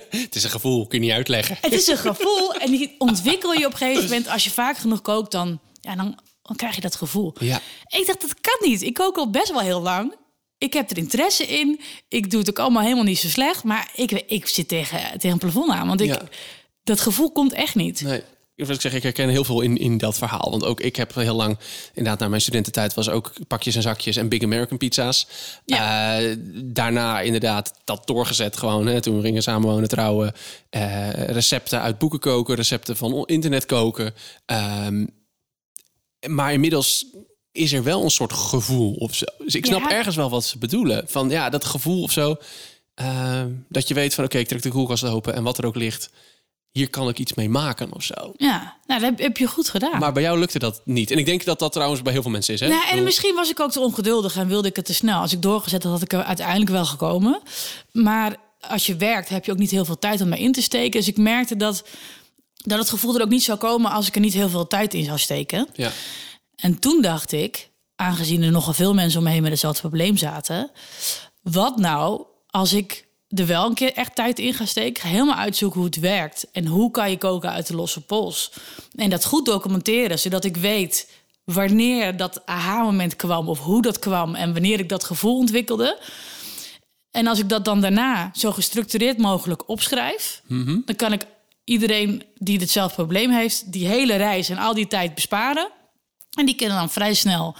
Het 0.10 0.36
is 0.36 0.44
een 0.44 0.50
gevoel, 0.50 0.88
kun 0.88 1.00
je 1.00 1.06
niet 1.06 1.16
uitleggen. 1.16 1.58
Het 1.62 1.74
is 1.74 1.88
een 1.88 1.98
gevoel 2.12 2.54
en 2.54 2.72
die 2.72 2.96
ontwikkel 2.98 3.54
je 3.54 3.66
op 3.66 3.72
een 3.72 3.78
gegeven 3.78 4.04
moment... 4.04 4.28
als 4.28 4.44
je 4.44 4.50
vaak 4.50 4.78
genoeg 4.78 5.02
kookt, 5.02 5.32
dan, 5.32 5.60
ja, 5.82 5.96
dan, 5.96 6.20
dan 6.42 6.56
krijg 6.56 6.76
je 6.76 6.82
dat 6.82 6.96
gevoel. 6.96 7.36
Ja. 7.40 7.60
Ik 7.88 8.06
dacht, 8.08 8.22
dat 8.22 8.36
kan 8.42 8.70
niet. 8.70 8.82
Ik 8.82 8.94
kook 8.94 9.18
al 9.18 9.30
best 9.30 9.52
wel 9.52 9.60
heel 9.60 9.82
lang. 9.82 10.16
Ik 10.62 10.74
heb 10.74 10.90
er 10.92 10.98
interesse 10.98 11.46
in. 11.46 11.80
Ik 12.08 12.32
doe 12.32 12.40
het 12.40 12.50
ook 12.50 12.60
allemaal 12.60 12.82
helemaal 12.84 13.04
niet 13.04 13.20
zo 13.20 13.28
slecht. 13.28 13.64
Maar 13.64 13.92
ik, 13.96 14.12
ik 14.12 14.48
zit 14.48 14.68
tegen, 14.68 15.00
tegen 15.00 15.30
een 15.32 15.38
plafond 15.38 15.72
aan. 15.72 15.88
Want 15.88 16.02
ik, 16.02 16.08
Ja. 16.08 16.22
dat 16.84 17.00
gevoel 17.02 17.32
komt 17.32 17.54
echt 17.54 17.76
niet. 17.76 18.02
Nee. 18.02 18.22
Ik 18.56 18.68
zeggen, 18.68 18.96
ik 18.96 19.04
herken 19.04 19.30
heel 19.30 19.44
veel 19.44 19.62
in, 19.62 19.78
in 19.78 19.98
dat 19.98 20.18
verhaal. 20.18 20.50
Want 20.50 20.64
ook 20.64 20.80
ik 20.80 20.96
heb 20.96 21.16
heel 21.16 21.36
lang, 21.36 21.58
inderdaad, 21.94 22.20
na 22.20 22.28
mijn 22.28 22.42
studententijd 22.42 22.94
was 22.94 23.10
ook 23.10 23.34
pakjes 23.48 23.76
en 23.76 23.82
zakjes 23.82 24.16
en 24.16 24.30
Big 24.30 24.44
American 24.44 24.78
pizza's. 24.78 25.28
Eh, 25.66 26.18
daarna 26.64 27.22
inderdaad 27.22 27.74
dat 27.84 28.08
doorgezet 28.08 28.58
gewoon. 28.58 28.88
Hè, 28.88 29.02
toen 29.02 29.16
we 29.16 29.22
gingen 29.22 29.44
samenwonen, 29.44 29.90
trouwen. 29.90 30.34
Eh, 30.70 31.10
recepten 31.14 31.82
uit 31.82 31.98
boeken 31.98 32.20
koken, 32.20 32.56
recepten 32.56 32.98
van 32.98 33.26
internet 33.26 33.66
koken. 33.66 34.14
Ehm, 34.46 35.06
maar 36.28 36.54
inmiddels 36.54 37.06
is 37.52 37.74
er 37.74 37.84
wel 37.84 38.04
een 38.04 38.10
soort 38.12 38.34
gevoel 38.34 38.94
of 38.94 39.16
zo. 39.16 39.26
Dus 39.38 39.56
ik 39.56 39.66
snap 39.66 39.82
Ja. 39.82 39.92
ergens 39.92 40.16
wel 40.16 40.30
wat 40.30 40.44
ze 40.46 40.58
bedoelen. 40.58 41.04
Van 41.08 41.30
ja, 41.30 41.50
dat 41.50 41.66
gevoel 41.66 42.02
of 42.04 42.12
zo. 42.12 42.36
ehm, 42.96 43.50
dat 43.70 43.88
je 43.88 43.94
weet 43.94 44.14
van 44.14 44.24
oké, 44.24 44.38
ik 44.38 44.48
trek 44.48 44.62
de 44.62 44.70
koelkast 44.70 45.04
open 45.04 45.34
en 45.34 45.44
wat 45.44 45.58
er 45.58 45.66
ook 45.66 45.76
ligt. 45.76 46.10
Hier 46.72 46.90
kan 46.90 47.10
ik 47.10 47.20
iets 47.20 47.34
mee 47.34 47.50
maken 47.50 47.94
of 47.94 48.04
zo. 48.04 48.34
Ja, 48.38 48.78
nou, 48.86 49.02
dat 49.02 49.20
heb, 49.20 49.38
je 49.38 49.48
goed 49.48 49.70
gedaan. 49.70 50.00
Maar 50.00 50.12
bij 50.14 50.24
jou 50.24 50.40
lukte 50.40 50.60
dat 50.60 50.82
niet. 50.86 51.12
En 51.12 51.18
ik 51.18 51.26
denk 51.26 51.44
dat 51.46 51.60
dat 51.60 51.72
trouwens 51.72 52.02
bij 52.02 52.12
heel 52.14 52.22
veel 52.22 52.32
mensen 52.32 52.54
is. 52.54 52.60
Hè? 52.60 52.68
nou, 52.68 52.82
en 52.84 52.90
bedoel, 52.90 53.04
misschien 53.06 53.36
was 53.36 53.50
ik 53.50 53.60
ook 53.60 53.72
te 53.72 53.80
ongeduldig 53.80 54.36
en 54.36 54.48
wilde 54.48 54.68
ik 54.68 54.76
het 54.76 54.86
te 54.86 54.94
snel. 54.94 55.20
Als 55.22 55.34
ik 55.34 55.42
doorgezet 55.42 55.84
had, 55.84 55.92
had 55.92 56.02
ik 56.02 56.14
er 56.14 56.24
uiteindelijk 56.24 56.70
wel 56.72 56.86
gekomen. 56.86 57.42
Maar 57.92 58.36
als 58.60 58.86
je 58.86 58.96
werkt, 58.96 59.30
heb 59.30 59.46
je 59.46 59.52
ook 59.52 59.58
niet 59.58 59.72
heel 59.72 59.86
veel 59.86 60.00
tijd 60.00 60.22
om 60.22 60.30
mee 60.30 60.40
in 60.40 60.52
te 60.52 60.62
steken. 60.62 61.00
Dus 61.00 61.08
ik 61.10 61.18
merkte 61.18 61.56
dat, 61.56 61.84
dat 62.56 62.80
het 62.80 62.90
gevoel 62.90 63.16
er 63.16 63.22
ook 63.22 63.30
niet 63.30 63.44
zou 63.44 63.58
komen 63.58 63.92
als 63.92 64.08
ik 64.08 64.16
er 64.16 64.22
niet 64.22 64.34
heel 64.34 64.50
veel 64.50 64.68
tijd 64.68 64.94
in 64.94 65.04
zou 65.06 65.18
steken. 65.18 65.68
Ja. 65.74 65.92
En 66.62 66.80
toen 66.80 67.02
dacht 67.02 67.32
ik, 67.32 67.70
aangezien 67.96 68.44
er 68.44 68.52
nogal 68.52 68.74
veel 68.74 68.94
mensen 68.94 69.20
om 69.20 69.26
me 69.26 69.32
heen 69.32 69.42
met 69.42 69.52
hetzelfde 69.52 69.82
probleem 69.82 70.18
zaten, 70.18 70.72
wat 71.42 71.78
nou 71.78 72.26
als 72.48 72.74
ik 72.74 73.08
er 73.28 73.48
wel 73.48 73.66
een 73.66 73.74
keer 73.74 73.94
echt 73.94 74.16
tijd 74.16 74.40
in 74.40 74.54
ga 74.54 74.66
steken, 74.66 75.10
helemaal 75.10 75.36
uitzoeken 75.36 75.80
hoe 75.80 75.90
het 75.90 76.00
werkt 76.00 76.52
en 76.52 76.66
hoe 76.66 76.92
kan 76.92 77.10
je 77.10 77.18
koken 77.18 77.52
uit 77.52 77.68
de 77.68 77.76
losse 77.76 78.02
pols 78.02 78.52
en 78.96 79.10
dat 79.10 79.26
goed 79.26 79.46
documenteren, 79.46 80.20
zodat 80.20 80.44
ik 80.44 80.58
weet 80.58 81.10
wanneer 81.44 82.18
dat 82.18 82.46
aha-moment 82.46 83.16
kwam 83.16 83.50
of 83.50 83.60
hoe 83.60 83.82
dat 83.82 84.00
kwam 84.00 84.36
en 84.36 84.54
wanneer 84.54 84.80
ik 84.80 84.90
dat 84.90 85.04
gevoel 85.04 85.38
ontwikkelde. 85.38 86.00
En 87.12 87.28
als 87.28 87.40
ik 87.40 87.50
dat 87.50 87.66
dan 87.66 87.82
daarna 87.82 88.32
zo 88.34 88.52
gestructureerd 88.52 89.18
mogelijk 89.18 89.70
opschrijf, 89.70 90.42
dan 90.86 90.96
kan 90.96 91.14
ik 91.14 91.26
iedereen 91.64 92.24
die 92.36 92.60
hetzelfde 92.60 92.96
probleem 92.96 93.32
heeft, 93.32 93.72
die 93.72 93.88
hele 93.88 94.16
reis 94.16 94.50
en 94.50 94.58
al 94.58 94.74
die 94.74 94.88
tijd 94.88 95.16
besparen. 95.16 95.70
En 96.38 96.46
die 96.46 96.56
kunnen 96.56 96.78
dan 96.78 96.90
vrij 96.90 97.14
snel 97.14 97.56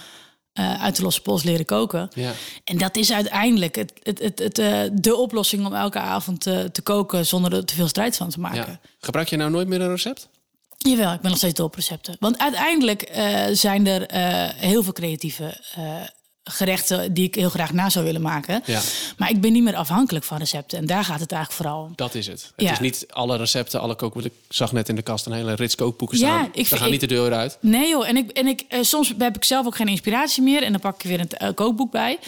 eh, 0.52 0.82
uit 0.82 0.96
de 0.96 1.02
losse 1.02 1.22
pols 1.22 1.42
leren 1.42 1.64
koken. 1.64 2.08
Ja. 2.14 2.32
En 2.64 2.78
dat 2.78 2.96
is 2.96 3.12
uiteindelijk 3.12 3.74
het, 3.74 3.92
het, 4.02 4.18
het, 4.18 4.38
het, 4.38 4.58
eh, 4.58 4.80
de 4.92 5.16
oplossing 5.16 5.66
om 5.66 5.74
elke 5.74 5.98
avond 5.98 6.40
te 6.40 6.80
koken 6.82 7.26
zonder 7.26 7.54
er 7.54 7.64
te 7.64 7.74
veel 7.74 7.88
strijd 7.88 8.16
van 8.16 8.30
te 8.30 8.40
maken. 8.40 8.66
Ja. 8.66 8.80
Gebruik 9.00 9.28
je 9.28 9.36
nou 9.36 9.50
nooit 9.50 9.68
meer 9.68 9.80
een 9.80 9.88
recept? 9.88 10.28
Jawel, 10.78 11.12
ik 11.12 11.20
ben 11.20 11.30
nog 11.30 11.38
steeds 11.38 11.54
dol 11.54 11.66
op 11.66 11.74
recepten. 11.74 12.16
Want 12.20 12.38
uiteindelijk 12.38 13.02
eh, 13.02 13.44
zijn 13.52 13.86
er 13.86 14.06
heel 14.56 14.82
veel 14.82 14.92
creatieve 14.92 15.60
gerechten 16.44 17.14
die 17.14 17.24
ik 17.26 17.34
heel 17.34 17.48
graag 17.50 17.72
na 17.72 17.90
zou 17.90 18.04
willen 18.04 18.20
maken. 18.20 18.62
Ja. 18.66 18.80
Maar 19.16 19.30
ik 19.30 19.40
ben 19.40 19.52
niet 19.52 19.62
meer 19.62 19.76
afhankelijk 19.76 20.24
van 20.24 20.38
recepten. 20.38 20.78
En 20.78 20.86
daar 20.86 21.04
gaat 21.04 21.20
het 21.20 21.32
eigenlijk 21.32 21.62
vooral 21.62 21.82
om. 21.84 21.92
Dat 21.96 22.14
is 22.14 22.26
het. 22.26 22.52
Het 22.56 22.66
Ja. 22.66 22.72
is 22.72 22.78
niet 22.80 23.06
alle 23.10 23.36
recepten, 23.36 23.80
alle 23.80 23.94
koken. 23.94 24.24
Ik 24.24 24.32
zag 24.48 24.72
net 24.72 24.88
in 24.88 24.94
de 24.96 25.02
kast 25.02 25.26
een 25.26 25.32
hele 25.32 25.54
rits 25.54 25.74
kookboeken 25.74 26.18
Ja, 26.18 26.24
staan. 26.38 26.48
ik 26.52 26.66
Ze 26.66 26.76
gaan 26.76 26.90
niet 26.90 27.02
ik- 27.02 27.08
de 27.08 27.14
deur 27.14 27.32
uit. 27.32 27.58
Nee 27.60 27.88
joh, 27.88 28.08
en, 28.08 28.16
ik, 28.16 28.30
en 28.30 28.46
ik, 28.46 28.64
eh, 28.68 28.78
soms 28.82 29.14
heb 29.18 29.36
ik 29.36 29.44
zelf 29.44 29.66
ook 29.66 29.76
geen 29.76 29.88
inspiratie 29.88 30.42
meer. 30.42 30.62
En 30.62 30.72
dan 30.72 30.80
pak 30.80 30.94
ik 31.02 31.08
weer 31.10 31.20
een 31.20 31.28
eh, 31.30 31.48
kookboek 31.54 31.90
bij. 31.90 32.18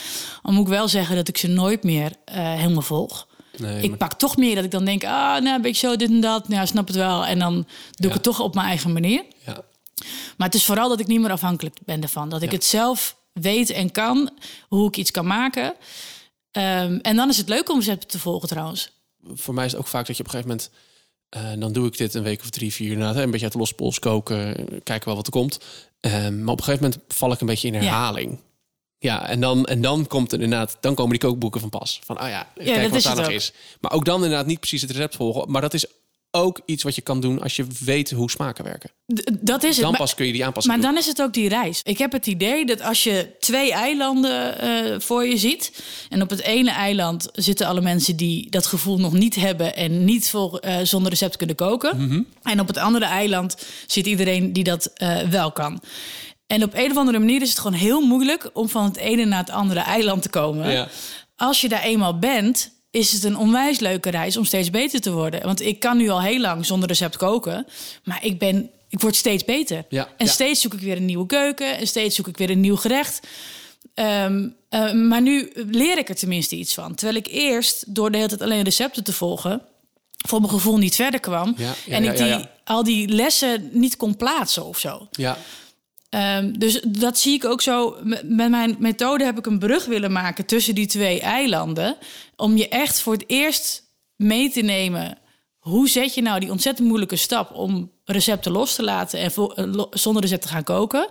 Dan 0.43 0.55
moet 0.55 0.63
ik 0.67 0.73
wel 0.73 0.89
zeggen 0.89 1.17
dat 1.17 1.29
ik 1.29 1.37
ze 1.37 1.49
nooit 1.49 1.83
meer 1.85 2.13
eh, 2.25 2.37
helemaal 2.55 2.83
volg. 2.83 3.27
Nee, 3.57 3.83
ik 3.83 3.89
maar- 3.89 3.99
pak 3.99 4.13
toch 4.15 4.37
meer 4.37 4.55
dat 4.55 4.65
ik 4.65 4.71
dan 4.71 4.85
denk, 4.85 5.05
ah, 5.05 5.11
nou, 5.11 5.47
een 5.49 5.63
beetje 5.63 5.87
zo, 5.89 5.97
dit 5.97 6.09
en 6.09 6.21
dat. 6.21 6.49
Nou, 6.49 6.67
snap 6.67 6.87
het 6.87 6.97
wel. 6.97 7.27
En 7.27 7.39
dan 7.39 7.53
doe 7.55 7.65
Ja. 7.97 8.07
ik 8.09 8.13
het 8.13 8.23
toch 8.23 8.41
op 8.41 8.55
mijn 8.55 8.67
eigen 8.67 8.93
manier. 8.93 9.23
ja. 9.47 9.57
Maar 10.37 10.47
het 10.47 10.57
is 10.57 10.65
vooral 10.65 10.89
dat 10.89 11.01
ik 11.01 11.07
niet 11.07 11.21
meer 11.21 11.31
afhankelijk 11.31 11.77
ben 11.85 12.03
ervan. 12.03 12.29
Dat 12.29 12.43
ik 12.43 12.51
het 12.51 12.65
zelf 12.65 13.17
weet 13.35 13.71
en 13.71 13.93
kan, 13.93 14.31
hoe 14.69 14.89
ik 14.89 14.97
iets 14.97 15.11
kan 15.11 15.27
maken. 15.27 15.75
Ehm, 16.51 16.99
en 17.03 17.17
dan 17.17 17.29
is 17.29 17.37
het 17.37 17.49
leuk 17.49 17.71
om 17.71 17.79
recepten 17.79 18.09
te 18.09 18.19
volgen 18.19 18.49
trouwens. 18.49 18.91
Voor 19.35 19.55
mij 19.55 19.65
is 19.65 19.73
het 19.73 19.81
ook 19.81 19.87
vaak 19.87 20.07
dat 20.07 20.17
je 20.17 20.23
op 20.23 20.35
een 20.35 20.41
gegeven 20.41 20.57
moment... 20.57 20.71
eh, 21.29 21.61
dan 21.61 21.73
doe 21.73 21.87
ik 21.87 21.97
dit 21.97 22.15
een 22.15 22.23
week 22.23 22.41
of 22.41 22.51
drie, 22.51 22.73
vier 22.73 22.99
hè, 22.99 23.23
Een 23.23 23.31
beetje 23.31 23.45
uit 23.45 23.53
de 23.53 23.59
losse 23.59 23.75
pols 23.75 23.99
koken. 23.99 24.55
Kijken 24.83 25.07
wel 25.07 25.17
wat 25.17 25.27
er 25.27 25.33
komt. 25.33 25.59
Ehm, 26.01 26.43
maar 26.43 26.53
op 26.53 26.59
een 26.59 26.65
gegeven 26.65 26.89
moment 26.89 27.03
val 27.09 27.33
ik 27.33 27.41
een 27.41 27.47
beetje 27.47 27.69
in 27.69 27.75
herhaling. 27.75 28.39
Ja, 28.99 29.29
en, 29.29 29.41
dan, 29.41 29.65
en 29.65 29.81
dan 29.81 30.07
komt 30.07 30.33
er 30.33 30.41
inderdaad, 30.41 30.77
dan 30.81 30.95
komen 30.95 31.11
die 31.19 31.29
kookboeken 31.29 31.61
van 31.61 31.69
pas. 31.69 32.01
Van, 32.05 32.21
oh 32.23 32.29
ja, 32.29 32.49
kijk 32.55 32.81
dat 32.81 32.89
wat 32.89 32.99
is 32.99 33.05
daar 33.05 33.17
nog 33.17 33.31
is. 33.31 33.53
Maar 33.81 33.93
ook 33.93 34.05
dan 34.05 34.23
inderdaad 34.23 34.47
niet 34.47 34.61
precies 34.61 34.81
het 34.81 34.91
recept 34.91 35.17
volgen. 35.17 35.51
Maar 35.51 35.61
dat 35.61 35.75
is 35.75 35.87
ook 36.35 36.61
iets 36.67 36.83
wat 36.83 36.95
je 36.95 37.01
kan 37.03 37.21
doen 37.21 37.43
als 37.43 37.57
je 37.57 37.67
weet 37.85 38.11
hoe 38.11 38.31
smaken 38.31 38.65
werken. 38.65 38.91
D- 39.15 39.31
dat 39.41 39.63
is 39.63 39.71
het. 39.71 39.81
Dan 39.81 39.91
Maar- 39.91 40.01
pas 40.01 40.15
kun 40.15 40.27
je 40.27 40.33
die 40.33 40.45
aanpassing 40.45 40.75
Maar 40.75 40.85
doen. 40.85 40.93
dan 40.95 41.03
is 41.03 41.09
het 41.09 41.23
ook 41.23 41.33
die 41.33 41.49
reis. 41.49 41.81
Ik 41.83 41.99
heb 41.99 42.13
het 42.13 42.27
idee 42.27 42.67
dat 42.67 42.81
als 42.83 43.03
je 43.05 43.37
twee 43.41 43.73
eilanden 43.73 44.59
eh, 44.59 45.01
voor 45.01 45.27
je 45.27 45.37
ziet. 45.37 45.83
En 46.09 46.23
op 46.23 46.31
het 46.31 46.41
ene 46.43 46.71
eiland 46.71 47.29
zitten 47.33 47.67
alle 47.67 47.81
mensen 47.81 48.17
die 48.17 48.51
dat 48.51 48.67
gevoel 48.67 48.99
nog 48.99 49.13
niet 49.13 49.35
hebben. 49.35 49.77
en 49.77 50.05
niet 50.05 50.31
voor, 50.31 50.59
eh, 50.59 50.77
zonder 50.83 51.11
recept 51.11 51.37
kunnen 51.37 51.57
koken. 51.57 51.97
Mhm. 52.07 52.23
En 52.43 52.61
op 52.61 52.67
het 52.67 52.77
andere 52.79 53.05
eiland 53.05 53.57
zit 53.87 54.07
iedereen 54.07 54.53
die 54.53 54.65
dat 54.65 54.87
eh, 54.95 55.19
wel 55.19 55.53
kan. 55.53 55.81
En 56.47 56.63
op 56.63 56.75
een 56.75 56.91
of 56.91 56.97
andere 56.97 57.19
manier 57.19 57.43
is 57.43 57.49
het 57.49 57.59
gewoon 57.59 57.79
heel 57.79 58.01
moeilijk 58.01 58.51
om 58.53 58.69
van 58.69 58.85
het 58.85 58.97
ene 58.97 59.25
naar 59.25 59.39
het 59.39 59.51
andere 59.51 59.81
eiland 59.81 60.23
te 60.23 60.29
komen. 60.29 60.71
Ja. 60.73 60.89
Als 61.37 61.61
je 61.61 61.69
daar 61.69 61.83
eenmaal 61.83 62.19
bent, 62.19 62.71
is 62.95 63.13
het 63.13 63.25
een 63.25 63.37
onwijs 63.37 63.79
leuke 63.79 64.11
reis 64.11 64.37
om 64.37 64.45
steeds 64.45 64.71
beter 64.71 65.01
te 65.01 65.13
worden. 65.13 65.43
Want 65.43 65.61
ik 65.61 65.81
kan 65.81 65.97
nu 65.97 66.09
al 66.09 66.23
heel 66.23 66.41
lang 66.41 66.67
zonder 66.67 66.89
recept 66.89 67.17
koken, 67.17 67.67
maar 68.05 68.25
ik 68.25 68.39
ben, 68.39 68.71
ik 68.89 69.01
word 69.01 69.17
steeds 69.17 69.45
beter. 69.45 69.85
Ja, 69.89 70.09
en 70.17 70.27
ja. 70.27 70.33
steeds 70.33 70.61
zoek 70.61 70.75
ik 70.75 70.81
weer 70.81 70.97
een 70.97 71.05
nieuwe 71.05 71.27
keuken 71.27 71.79
en 71.79 71.87
steeds 71.87 72.17
zoek 72.17 72.29
ik 72.29 72.37
weer 72.37 72.51
een 72.51 72.61
nieuw 72.61 72.77
gerecht. 72.77 73.27
Ehm, 73.95 74.49
eh, 74.69 74.93
maar 74.93 75.23
nu 75.23 75.53
leer 75.55 75.99
ik 75.99 76.09
er 76.09 76.15
tenminste 76.15 76.57
iets 76.57 76.75
van. 76.75 76.95
Terwijl 76.95 77.19
ik 77.19 77.27
eerst 77.27 77.95
door 77.95 78.11
de 78.11 78.17
hele 78.17 78.29
tijd 78.29 78.43
alleen 78.43 78.63
recepten 78.63 79.05
te 79.05 79.13
volgen, 79.13 79.63
voor 80.27 80.41
mijn 80.41 80.53
gevoel 80.53 80.77
niet 80.77 80.95
verder 80.95 81.21
kwam. 81.21 81.55
Ja, 81.57 81.75
en 81.89 82.05
ik 82.05 82.17
die, 82.17 82.47
al 82.65 82.85
die 82.85 83.09
lessen 83.09 83.69
niet 83.73 83.97
kon 83.97 84.17
plaatsen 84.17 84.65
of 84.65 84.79
zo. 84.79 85.09
Ja, 85.11 85.39
Ehm, 86.15 86.53
dus 86.53 86.81
dat 86.87 87.19
zie 87.19 87.35
ik 87.35 87.45
ook 87.45 87.63
zo. 87.63 87.97
Met 88.03 88.51
mijn 88.51 88.77
methode 88.79 89.25
heb 89.25 89.39
ik 89.39 89.47
een 89.47 89.59
brug 89.59 89.85
willen 89.85 90.13
maken 90.13 90.47
tussen 90.47 90.75
die 90.75 90.87
twee 90.87 91.21
eilanden. 91.21 91.97
Om 92.37 92.57
je 92.57 92.69
echt 92.69 93.01
voor 93.01 93.13
het 93.13 93.25
eerst 93.27 93.83
mee 94.17 94.51
te 94.51 94.61
nemen. 94.61 95.19
Hoe 95.59 95.89
zet 95.89 96.15
je 96.15 96.23
nou 96.23 96.41
die 96.41 96.51
ontzettend 96.51 96.87
moeilijke 96.89 97.17
stap 97.17 97.55
om 97.55 97.91
recepten 98.05 98.53
los 98.53 98.75
te 98.75 98.83
laten 98.83 99.19
en 99.21 99.31
eh, 99.55 99.85
zonder 99.91 100.23
recept 100.23 100.43
te 100.43 100.49
gaan 100.49 100.65
koken? 100.65 101.09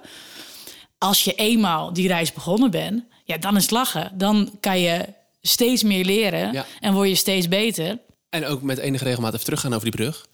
Als 0.97 1.23
je 1.23 1.33
eenmaal 1.33 1.93
die 1.93 2.07
reis 2.07 2.33
begonnen 2.33 2.71
bent, 2.71 3.03
ja, 3.25 3.37
dan 3.37 3.55
is 3.55 3.61
het 3.61 3.71
lachen. 3.71 4.11
Dan 4.17 4.57
kan 4.59 4.79
je 4.79 5.05
steeds 5.41 5.83
meer 5.83 6.05
leren 6.05 6.51
Ja. 6.53 6.65
en 6.79 6.93
word 6.93 7.09
je 7.09 7.15
steeds 7.15 7.47
beter. 7.47 7.99
en 8.29 8.45
ook 8.45 8.61
met 8.61 8.77
enige 8.77 9.03
regelmaat 9.03 9.33
even 9.33 9.45
teruggaan 9.45 9.73
over 9.73 9.91
die 9.91 9.95
brug. 9.99 10.25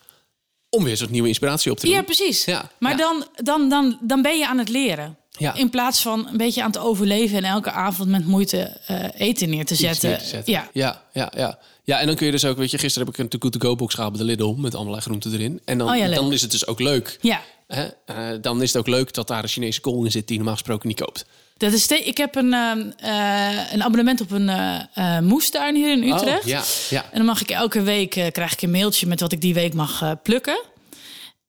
Om 0.70 0.84
weer 0.84 0.98
zo'n 0.98 1.12
nieuwe 1.12 1.28
inspiratie 1.28 1.72
op 1.72 1.80
te 1.80 1.86
doen. 1.86 1.96
Ja, 1.96 2.02
precies. 2.02 2.46
Ja, 2.46 2.72
maar 2.80 2.92
ja. 2.92 2.98
Dan, 2.98 3.26
dan, 3.36 3.70
dan, 3.70 3.98
dan 4.02 4.22
ben 4.22 4.38
je 4.38 4.48
aan 4.48 4.58
het 4.58 4.70
leren. 4.70 5.18
Ja. 5.32 5.54
In 5.56 5.70
plaats 5.70 6.02
van 6.02 6.28
een 6.28 6.38
beetje 6.38 6.62
aan 6.62 6.72
het 6.72 6.80
overleven 6.80 7.38
en 7.38 7.44
elke 7.44 7.72
avond 7.72 8.10
met 8.10 8.26
moeite 8.26 8.78
eh, 8.86 9.06
eten 9.28 9.50
neer 9.50 9.66
te 9.66 9.76
zetten. 9.76 10.10
neer 10.10 10.20
te 10.20 10.26
zetten. 10.26 10.54
Ja. 10.54 10.70
Ja, 10.74 11.04
ja, 11.14 11.32
ja. 11.36 11.60
Ja, 11.84 12.00
en 12.00 12.08
dan 12.08 12.16
kun 12.16 12.26
je 12.26 12.32
dus 12.32 12.46
ook, 12.46 12.58
weet 12.58 12.72
je, 12.72 12.78
gisteren 12.78 13.08
heb 13.08 13.16
ik 13.16 13.22
een 13.24 13.30
Too 13.30 13.40
Good 13.40 13.60
To 13.62 13.70
Go 13.70 13.76
box 13.76 13.94
gehaald 13.94 14.12
bij 14.12 14.22
de 14.22 14.28
Lidl 14.28 14.54
met 14.58 14.76
allerlei 14.76 15.02
groenten 15.02 15.34
erin. 15.34 15.62
En 15.66 15.78
dan, 15.78 15.90
Oh 15.90 15.98
ja, 15.98 16.08
dan 16.08 16.34
is 16.34 16.42
het 16.42 16.52
dus 16.52 16.68
ook 16.68 16.80
leuk. 16.80 17.18
Ja. 17.22 17.42
Hè? 17.74 17.88
Eh, 18.06 18.42
dan 18.42 18.62
is 18.62 18.74
het 18.74 18.78
ook 18.82 18.88
leuk 18.88 19.14
dat 19.14 19.28
daar 19.28 19.44
een 19.44 19.50
Chinese 19.50 19.82
kool 19.82 20.04
in 20.04 20.12
zit 20.12 20.22
die 20.22 20.32
je 20.32 20.36
normaal 20.36 20.54
gesproken 20.58 20.88
niet 20.88 21.00
koopt. 21.00 21.26
Dat 21.58 21.74
is 21.74 21.88
ik 21.88 22.18
heb 22.18 22.36
een, 22.36 22.54
ehm, 22.54 22.92
eh, 22.98 23.72
een 23.74 23.84
abonnement 23.84 24.22
op 24.22 24.32
een 24.32 24.50
eh, 24.50 25.20
moestuin 25.20 25.76
hier 25.76 25.92
in 25.92 26.04
Utrecht. 26.04 26.44
Oh, 26.44 26.50
ja, 26.50 26.64
ja. 26.90 27.04
En 27.04 27.18
dan 27.18 27.26
mag 27.26 27.42
ik 27.42 27.50
elke 27.50 27.82
week 27.82 28.10
krijg 28.10 28.54
ik 28.54 28.62
een 28.62 28.72
mailtje 28.72 29.08
met 29.08 29.20
wat 29.20 29.32
ik 29.32 29.42
die 29.42 29.54
week 29.54 29.74
mag 29.74 30.22
plukken. 30.24 30.60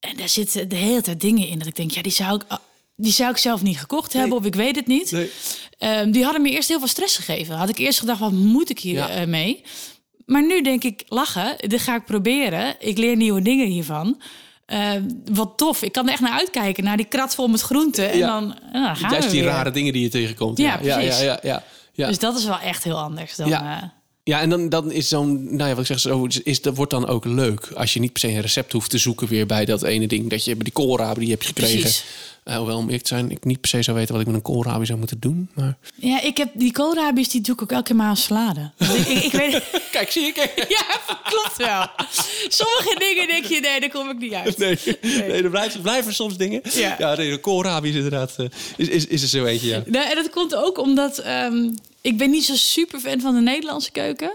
En 0.01 0.17
daar 0.17 0.29
zitten 0.29 0.69
de 0.69 0.77
hele 0.77 1.01
tijd 1.01 1.21
dingen 1.21 1.49
in 1.49 1.59
dat 1.59 1.67
ik 1.69 1.77
denk, 1.77 1.91
ja, 1.91 2.03
die 2.03 2.13
zou 2.13 2.35
ik, 2.35 2.43
ah, 2.49 2.59
die 2.97 3.13
zou 3.13 3.31
ik 3.31 3.37
zelf 3.37 3.63
niet 3.63 3.79
gekocht 3.79 4.13
hebben 4.13 4.37
of 4.39 4.45
ik 4.45 4.55
weet 4.55 4.77
het 4.77 4.87
niet. 4.87 5.11
Nee. 5.11 5.31
Ehm, 5.79 6.11
die 6.11 6.25
hadden 6.25 6.43
me 6.43 6.51
eerst 6.51 6.69
heel 6.69 6.79
veel 6.79 6.89
stress 6.89 7.17
gegeven. 7.17 7.55
Had 7.57 7.69
ik 7.69 7.79
eerst 7.79 7.99
gedacht, 7.99 8.21
wat 8.21 8.33
moet 8.33 8.71
ik 8.71 8.79
hier 8.79 8.95
Ja. 8.95 9.27
mee? 9.27 9.63
Maar 10.27 10.47
nu 10.47 10.63
denk 10.63 10.85
ik, 10.85 11.03
lachen, 11.09 11.57
dit 11.59 11.81
ga 11.81 11.95
ik 11.95 12.05
proberen. 12.05 12.77
Ik 12.79 12.99
leer 12.99 13.17
nieuwe 13.17 13.43
dingen 13.43 13.67
hiervan. 13.67 14.21
Ehm, 14.71 15.03
wat 15.33 15.53
tof. 15.57 15.83
Ik 15.83 15.93
kan 15.93 16.07
er 16.07 16.13
echt 16.13 16.21
naar 16.21 16.39
uitkijken, 16.39 16.85
naar 16.85 16.97
die 16.97 17.07
krat 17.07 17.35
vol 17.35 17.49
met 17.49 17.61
groenten. 17.61 18.11
En 18.11 18.19
Ja. 18.19 18.27
dan, 18.41 18.55
gaan 18.73 19.11
Juist 19.11 19.27
we 19.27 19.33
die 19.33 19.43
weer. 19.43 19.51
rare 19.51 19.71
dingen 19.71 19.93
die 19.93 20.03
je 20.03 20.09
tegenkomt. 20.09 20.59
Ja, 20.59 20.79
ja, 20.83 20.97
precies. 20.99 21.21
ja, 21.21 21.39
ja, 21.43 21.63
ja. 21.93 22.07
Dus 22.07 22.19
dat 22.19 22.39
is 22.39 22.45
wel 22.45 22.59
echt 22.59 22.85
heel 22.85 22.99
anders 22.99 23.37
dan... 23.37 23.49
Ja. 23.49 23.77
eh, 23.83 23.89
Ja, 24.25 24.41
en 24.41 24.51
dan, 24.51 24.69
dan 24.69 24.91
is 24.93 25.09
zo'n, 25.09 25.45
nou 25.57 25.69
ja, 25.69 25.75
wat 25.75 25.79
ik 25.79 25.87
zeg, 25.87 26.01
zo, 26.01 26.27
is, 26.45 26.63
dat 26.63 26.77
wordt 26.77 26.91
dan 26.91 27.07
ook 27.07 27.25
leuk. 27.25 27.71
Als 27.75 27.93
je 27.95 28.01
niet 28.01 28.13
per 28.13 28.21
se 28.21 28.29
een 28.29 28.41
recept 28.41 28.73
hoeft 28.73 28.91
te 28.91 28.99
zoeken 28.99 29.29
weer 29.29 29.47
bij 29.47 29.65
dat 29.65 29.83
ene 29.83 30.07
ding 30.07 30.31
dat 30.31 30.45
je 30.45 30.55
bij 30.55 30.65
die 30.65 30.73
koolrabi 30.73 31.19
die 31.19 31.29
je 31.29 31.35
hebt 31.35 31.47
gekregen. 31.47 31.81
Precies. 31.81 32.05
Eh, 32.45 32.57
hoewel, 32.57 32.77
om 32.77 32.85
eerlijk 32.85 33.03
te 33.03 33.09
zijn, 33.09 33.31
ik 33.31 33.45
niet 33.45 33.61
per 33.61 33.71
se 33.71 33.83
zou 33.83 33.97
weten 33.97 34.13
wat 34.13 34.23
ik 34.23 34.27
met 34.29 34.37
een 34.37 34.43
koolrabi 34.43 34.87
zou 34.87 34.99
moeten 34.99 35.21
doen. 35.21 35.49
Maar... 35.55 35.77
ja, 35.95 36.21
ik 36.21 36.37
heb 36.37 36.49
die 36.55 36.73
koolrabi's, 36.73 37.29
die 37.29 37.41
doe 37.41 37.55
ik 37.55 37.63
ook 37.63 37.73
elke 37.73 37.85
keer 37.85 37.97
maar 37.97 38.17
salade. 38.17 38.71
Dus 38.77 38.95
ik, 38.95 39.07
ik, 39.07 39.23
ik 39.23 39.33
weet... 39.33 39.63
Kijk, 39.93 40.11
zie 40.11 40.27
ik. 40.27 40.37
Ja, 40.69 41.17
klopt 41.25 41.57
wel. 41.57 41.87
Sommige 42.49 42.97
dingen 42.99 43.27
denk 43.27 43.45
je, 43.45 43.61
nee, 43.61 43.81
daar 43.81 43.91
kom 43.91 44.11
ik 44.11 44.19
niet 44.19 44.33
uit. 44.33 44.59
Nee, 44.59 44.79
nee. 45.03 45.43
er 45.43 45.51
blijven, 45.51 45.81
blijven 45.81 46.15
soms 46.15 46.37
dingen. 46.37 46.61
Ja. 46.73 46.97
Ja, 46.99 47.15
nee, 47.15 47.31
de 47.31 47.39
koolrabi 47.39 47.89
is 47.89 47.95
inderdaad, 47.95 48.35
eh, 48.37 48.47
is, 48.77 48.89
is, 48.89 49.07
is 49.07 49.23
er 49.23 49.29
zo 49.29 49.45
eentje, 49.45 49.69
ja. 49.69 49.83
Nou, 49.87 50.09
en 50.09 50.15
dat 50.15 50.31
komt 50.31 50.55
ook 50.55 50.79
omdat 50.79 51.19
ehm, 51.19 51.69
ik 52.03 52.19
ben 52.19 52.31
niet 52.31 52.45
zo 52.45 52.55
super 52.55 53.01
fan 53.01 53.21
van 53.21 53.35
de 53.35 53.41
Nederlandse 53.41 53.91
keuken. 53.91 54.33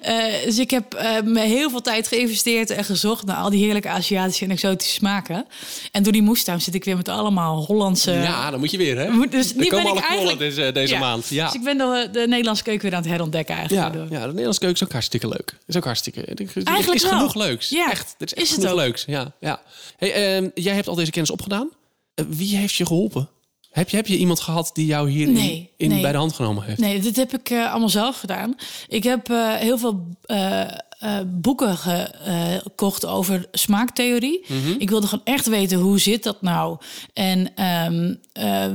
Eh, 0.00 0.16
dus 0.44 0.58
ik 0.58 0.70
heb 0.70 0.94
eh, 0.94 1.20
me 1.24 1.40
heel 1.40 1.70
veel 1.70 1.80
tijd 1.80 2.08
geïnvesteerd 2.08 2.70
en 2.70 2.84
gezocht 2.84 3.24
naar 3.24 3.36
al 3.36 3.50
die 3.50 3.64
heerlijke 3.64 3.88
Aziatische 3.88 4.44
en 4.44 4.50
exotische 4.50 4.94
smaken. 4.94 5.46
En 5.92 6.02
door 6.02 6.12
die 6.12 6.22
moestuin 6.22 6.60
zit 6.60 6.74
ik 6.74 6.84
weer 6.84 6.96
met 6.96 7.08
allemaal 7.08 7.64
Hollandse. 7.64 8.12
Ja, 8.12 8.50
dan 8.50 8.60
moet 8.60 8.70
je 8.70 8.76
weer, 8.78 8.98
hè? 8.98 9.10
Moet- 9.10 9.30
dus 9.30 9.54
nu 9.54 9.66
komen 9.66 9.82
ben 9.84 9.90
alle 9.92 10.00
ik 10.00 10.06
eigenlijk- 10.08 10.38
deze, 10.38 10.72
deze 10.72 10.92
Ja. 10.94 11.00
maand. 11.00 11.28
Ja. 11.28 11.44
Dus 11.44 11.54
ik 11.54 11.62
ben 11.64 11.78
de, 11.78 12.08
de 12.12 12.24
Nederlandse 12.28 12.62
keuken 12.62 12.82
weer 12.88 12.94
aan 12.98 13.02
het 13.02 13.10
herontdekken 13.12 13.54
Ja, 13.54 13.60
eigenlijk. 13.60 13.88
ja, 13.90 13.94
daardoor. 13.98 14.18
de 14.18 14.26
Nederlandse 14.26 14.60
keuken 14.60 14.80
is 14.80 14.86
ook 14.86 14.92
hartstikke 14.92 15.28
leuk. 15.28 15.56
Is 15.66 15.76
ook 15.76 15.84
hartstikke. 15.84 16.24
Eigenlijk 16.24 16.94
is 16.94 17.02
wel. 17.02 17.12
genoeg 17.18 17.34
leuks. 17.34 17.68
Ja, 17.68 17.90
echt. 17.90 18.14
Er 18.18 18.26
is 18.26 18.34
echt 18.34 18.42
is 18.50 18.56
het 18.56 18.66
ook. 18.66 18.76
leuks. 18.76 19.04
Ja, 19.06 19.32
ja. 19.40 19.62
Hey, 19.96 20.12
ehm, 20.36 20.48
jij 20.54 20.74
hebt 20.74 20.88
al 20.88 20.94
deze 20.94 21.10
kennis 21.10 21.30
opgedaan. 21.30 21.68
Eh, 22.14 22.24
wie 22.28 22.56
heeft 22.56 22.74
je 22.74 22.86
geholpen? 22.86 23.28
Heb 23.72 23.88
je, 23.88 23.96
heb 23.96 24.06
je 24.06 24.16
iemand 24.16 24.40
gehad 24.40 24.70
die 24.74 24.86
jou 24.86 25.10
hier 25.10 25.26
in, 25.26 25.32
Nee, 25.32 25.70
in 25.76 25.88
nee. 25.88 26.00
bij 26.00 26.12
de 26.12 26.18
hand 26.18 26.32
genomen 26.32 26.64
heeft? 26.64 26.78
Nee, 26.78 27.00
dit 27.00 27.16
heb 27.16 27.34
ik 27.34 27.50
eh, 27.50 27.70
allemaal 27.70 27.88
zelf 27.88 28.18
gedaan. 28.18 28.56
Ik 28.88 29.02
heb 29.04 29.30
eh, 29.30 29.54
heel 29.54 29.78
veel 29.78 30.06
eh, 30.22 30.66
boeken 31.26 31.76
gekocht 31.76 33.06
over 33.06 33.46
smaaktheorie. 33.52 34.44
Ik 34.78 34.90
wilde 34.90 35.06
gewoon 35.06 35.24
echt 35.24 35.46
weten 35.46 35.78
hoe 35.78 35.98
zit 35.98 36.22
dat 36.22 36.42
nou. 36.42 36.78
En 37.12 37.54
ehm, 37.54 38.14
eh, 38.32 38.72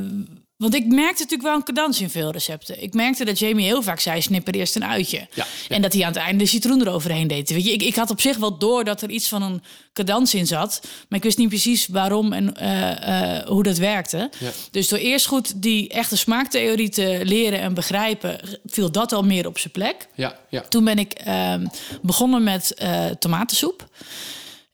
want 0.57 0.75
ik 0.75 0.85
merkte 0.85 1.21
natuurlijk 1.21 1.41
wel 1.41 1.55
een 1.55 1.63
cadans 1.63 2.01
in 2.01 2.09
veel 2.09 2.31
recepten. 2.31 2.83
Ik 2.83 2.93
merkte 2.93 3.25
dat 3.25 3.39
Jamie 3.39 3.65
heel 3.65 3.81
vaak 3.81 3.99
zei: 3.99 4.21
snipper 4.21 4.53
eerst 4.53 4.75
een 4.75 4.85
uitje. 4.85 5.17
Ja, 5.17 5.45
ja. 5.67 5.75
En 5.75 5.81
dat 5.81 5.93
hij 5.93 6.01
aan 6.01 6.13
het 6.13 6.21
einde 6.21 6.43
de 6.43 6.49
citroen 6.49 6.81
eroverheen 6.81 7.27
deed. 7.27 7.49
Weet 7.49 7.65
je, 7.65 7.71
ik, 7.71 7.81
ik 7.81 7.95
had 7.95 8.09
op 8.09 8.21
zich 8.21 8.37
wel 8.37 8.57
door 8.57 8.83
dat 8.83 9.01
er 9.01 9.09
iets 9.09 9.27
van 9.27 9.41
een 9.41 9.63
cadans 9.93 10.33
in 10.33 10.47
zat. 10.47 10.79
Maar 10.81 11.17
ik 11.17 11.23
wist 11.23 11.37
niet 11.37 11.49
precies 11.49 11.87
waarom 11.87 12.33
en 12.33 12.55
eh, 12.55 13.37
eh, 13.37 13.47
hoe 13.47 13.63
dat 13.63 13.77
werkte. 13.77 14.29
Ja. 14.39 14.51
Dus 14.71 14.87
door 14.87 14.99
eerst 14.99 15.25
goed 15.25 15.61
die 15.61 15.89
echte 15.89 16.17
smaaktheorie 16.17 16.89
te 16.89 17.19
leren 17.23 17.59
en 17.59 17.73
begrijpen, 17.73 18.39
viel 18.65 18.91
dat 18.91 19.11
al 19.11 19.23
meer 19.23 19.47
op 19.47 19.57
zijn 19.57 19.73
plek. 19.73 20.07
Ja, 20.15 20.39
ja. 20.49 20.61
Toen 20.61 20.83
ben 20.83 20.99
ik 20.99 21.13
ehm, 21.13 21.65
begonnen 22.01 22.43
met 22.43 22.73
eh, 22.73 23.05
tomatensoep. 23.05 23.87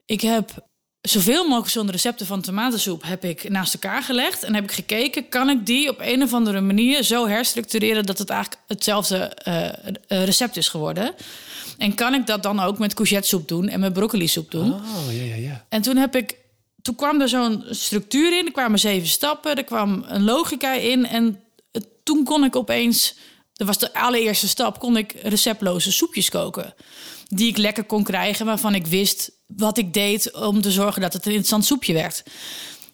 Ik 0.06 0.22
heb 0.22 0.72
zoveel 1.04 1.44
mogelijk 1.44 1.72
zo'n 1.72 1.92
recepten 1.92 2.26
van 2.26 2.42
tomatensoep 2.42 3.04
heb 3.04 3.24
ik 3.24 3.50
naast 3.50 3.74
elkaar 3.74 4.04
gelegd 4.04 4.44
en 4.44 4.56
heb 4.56 4.64
ik 4.64 4.72
gekeken, 4.72 5.30
kan 5.30 5.50
ik 5.50 5.66
die 5.66 5.90
op 5.90 6.00
een 6.00 6.24
of 6.24 6.34
andere 6.34 6.62
manier 6.62 7.04
zo 7.04 7.28
herstructureren 7.28 8.06
dat 8.06 8.18
het 8.18 8.30
eigenlijk 8.30 8.62
hetzelfde 8.68 9.18
eh, 9.18 9.68
eh, 9.68 10.26
recept 10.26 10.58
is 10.58 10.68
geworden. 10.68 11.16
En 11.78 11.96
kan 11.96 12.14
ik 12.14 12.28
dat 12.28 12.44
dan 12.44 12.60
ook 12.60 12.78
met 12.78 12.94
courgettesoep 12.94 13.48
doen 13.48 13.68
en 13.68 13.80
met 13.80 13.94
broccolisoep 13.94 14.52
doen? 14.52 14.74
Oh, 14.74 14.82
ja, 15.10 15.24
ja, 15.24 15.36
ja. 15.36 15.66
En 15.70 15.82
toen 15.82 15.98
heb 15.98 16.16
ik. 16.16 16.42
Toen 16.82 16.96
kwam 16.96 17.22
er 17.22 17.30
zo'n 17.30 17.64
structuur 17.70 18.38
in. 18.38 18.46
Er 18.46 18.52
kwamen 18.52 18.80
zeven 18.80 19.08
stappen. 19.08 19.56
Er 19.56 19.64
kwam 19.64 20.06
een 20.08 20.24
logica 20.24 20.74
in. 20.74 21.06
En 21.06 21.40
toen 22.04 22.24
kon 22.24 22.44
ik 22.44 22.56
opeens. 22.56 23.16
Dat 23.54 23.68
was 23.68 23.78
de 23.78 23.94
allereerste 23.94 24.48
stap. 24.48 24.80
Kon 24.80 24.98
ik 24.98 25.14
receptloze 25.24 25.92
soepjes 25.92 26.30
koken. 26.30 26.74
Die 27.28 27.48
ik 27.48 27.58
lekker 27.58 27.84
kon 27.84 28.04
krijgen. 28.04 28.46
Waarvan 28.46 28.76
ik 28.76 28.88
wist 28.88 29.32
wat 29.58 29.78
ik 29.78 29.94
deed 29.94 30.34
om 30.34 30.62
te 30.62 30.72
zorgen 30.72 31.02
dat 31.02 31.14
het 31.14 31.26
een 31.26 31.32
interessant 31.32 31.66
soepje 31.66 31.94
werd. 31.94 32.24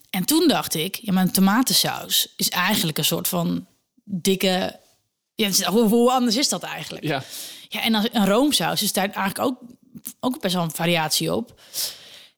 En 0.09 0.25
toen 0.25 0.47
dacht 0.47 0.73
ik. 0.73 0.99
Ja, 1.01 1.15
een 1.15 1.31
tomatensaus 1.31 2.33
is 2.35 2.49
eigenlijk 2.49 2.97
een 2.97 3.05
soort 3.05 3.27
van 3.27 3.65
dikke. 4.03 4.79
Ja, 5.35 5.71
hoe, 5.71 5.87
hoe 5.87 6.11
anders 6.11 6.35
is 6.35 6.49
dat 6.49 6.63
eigenlijk? 6.63 7.05
ja. 7.05 7.23
Ja, 7.71 7.81
en 7.81 7.95
als 7.95 8.07
een 8.11 8.25
roomsaus 8.25 8.81
is 8.81 8.93
daar 8.93 9.09
eigenlijk 9.09 9.39
ook, 9.39 9.57
ook 10.19 10.41
best 10.41 10.53
wel 10.53 10.63
een 10.63 10.71
variatie 10.71 11.35
op. 11.35 11.61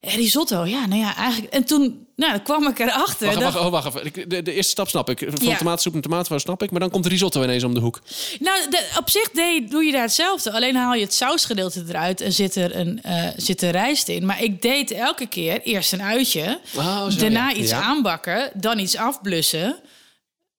Risotto, 0.02 0.66
ja, 0.66 0.86
nou 0.86 1.02
ja, 1.02 1.16
eigenlijk. 1.16 1.54
En 1.54 1.64
toen 1.64 2.08
nou, 2.16 2.32
dan 2.32 2.44
kwam 2.44 2.68
ik 2.68 2.80
erachter. 2.80 3.28
Wacht, 3.28 3.40
dat- 3.40 3.54
wacht, 3.54 3.66
oh, 3.66 3.72
wacht 3.72 3.96
even. 3.96 4.30
De, 4.30 4.42
de 4.42 4.54
eerste 4.54 4.72
stap 4.72 4.90
snap 4.90 5.10
ik. 5.10 5.26
Van 5.30 5.48
Ja. 5.48 5.58
tomatensoep 5.58 5.94
en 5.94 6.02
tomatensaus 6.02 6.42
snap 6.42 6.64
ik. 6.64 6.72
Maar 6.72 6.80
dan 6.80 6.90
komt 6.90 7.04
de 7.04 7.10
risotto 7.10 7.44
ineens 7.44 7.64
om 7.64 7.74
de 7.74 7.80
hoek. 7.80 8.02
Nou, 8.40 8.70
de- 8.70 8.90
op 9.00 9.10
zich 9.10 9.30
deed, 9.32 9.72
doe 9.72 9.84
je 9.84 9.92
daar 9.92 10.02
hetzelfde. 10.02 10.52
Alleen 10.52 10.76
haal 10.76 10.94
je 10.94 11.02
het 11.04 11.14
sausgedeelte 11.14 11.84
eruit 11.88 12.22
en 12.22 12.34
zit 12.34 12.56
er, 12.56 12.76
een, 12.76 13.02
eh, 13.04 13.28
zit 13.38 13.62
er 13.62 13.72
rijst 13.72 14.08
in. 14.08 14.26
Maar 14.26 14.44
ik 14.44 14.62
deed 14.62 14.92
elke 14.92 15.26
keer 15.28 15.62
eerst 15.62 15.94
een 15.94 16.02
uitje. 16.02 16.60
Oh, 16.78 17.08
zo, 17.10 17.20
daarna 17.20 17.50
ja. 17.50 17.56
iets 17.56 17.72
Ja. 17.72 17.82
aanbakken. 17.82 18.52
Dan 18.54 18.80
iets 18.80 18.96
afblussen. 18.98 19.80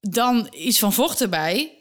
Dan 0.01 0.49
iets 0.53 0.79
van 0.79 0.93
vocht 0.93 1.21
erbij. 1.21 1.73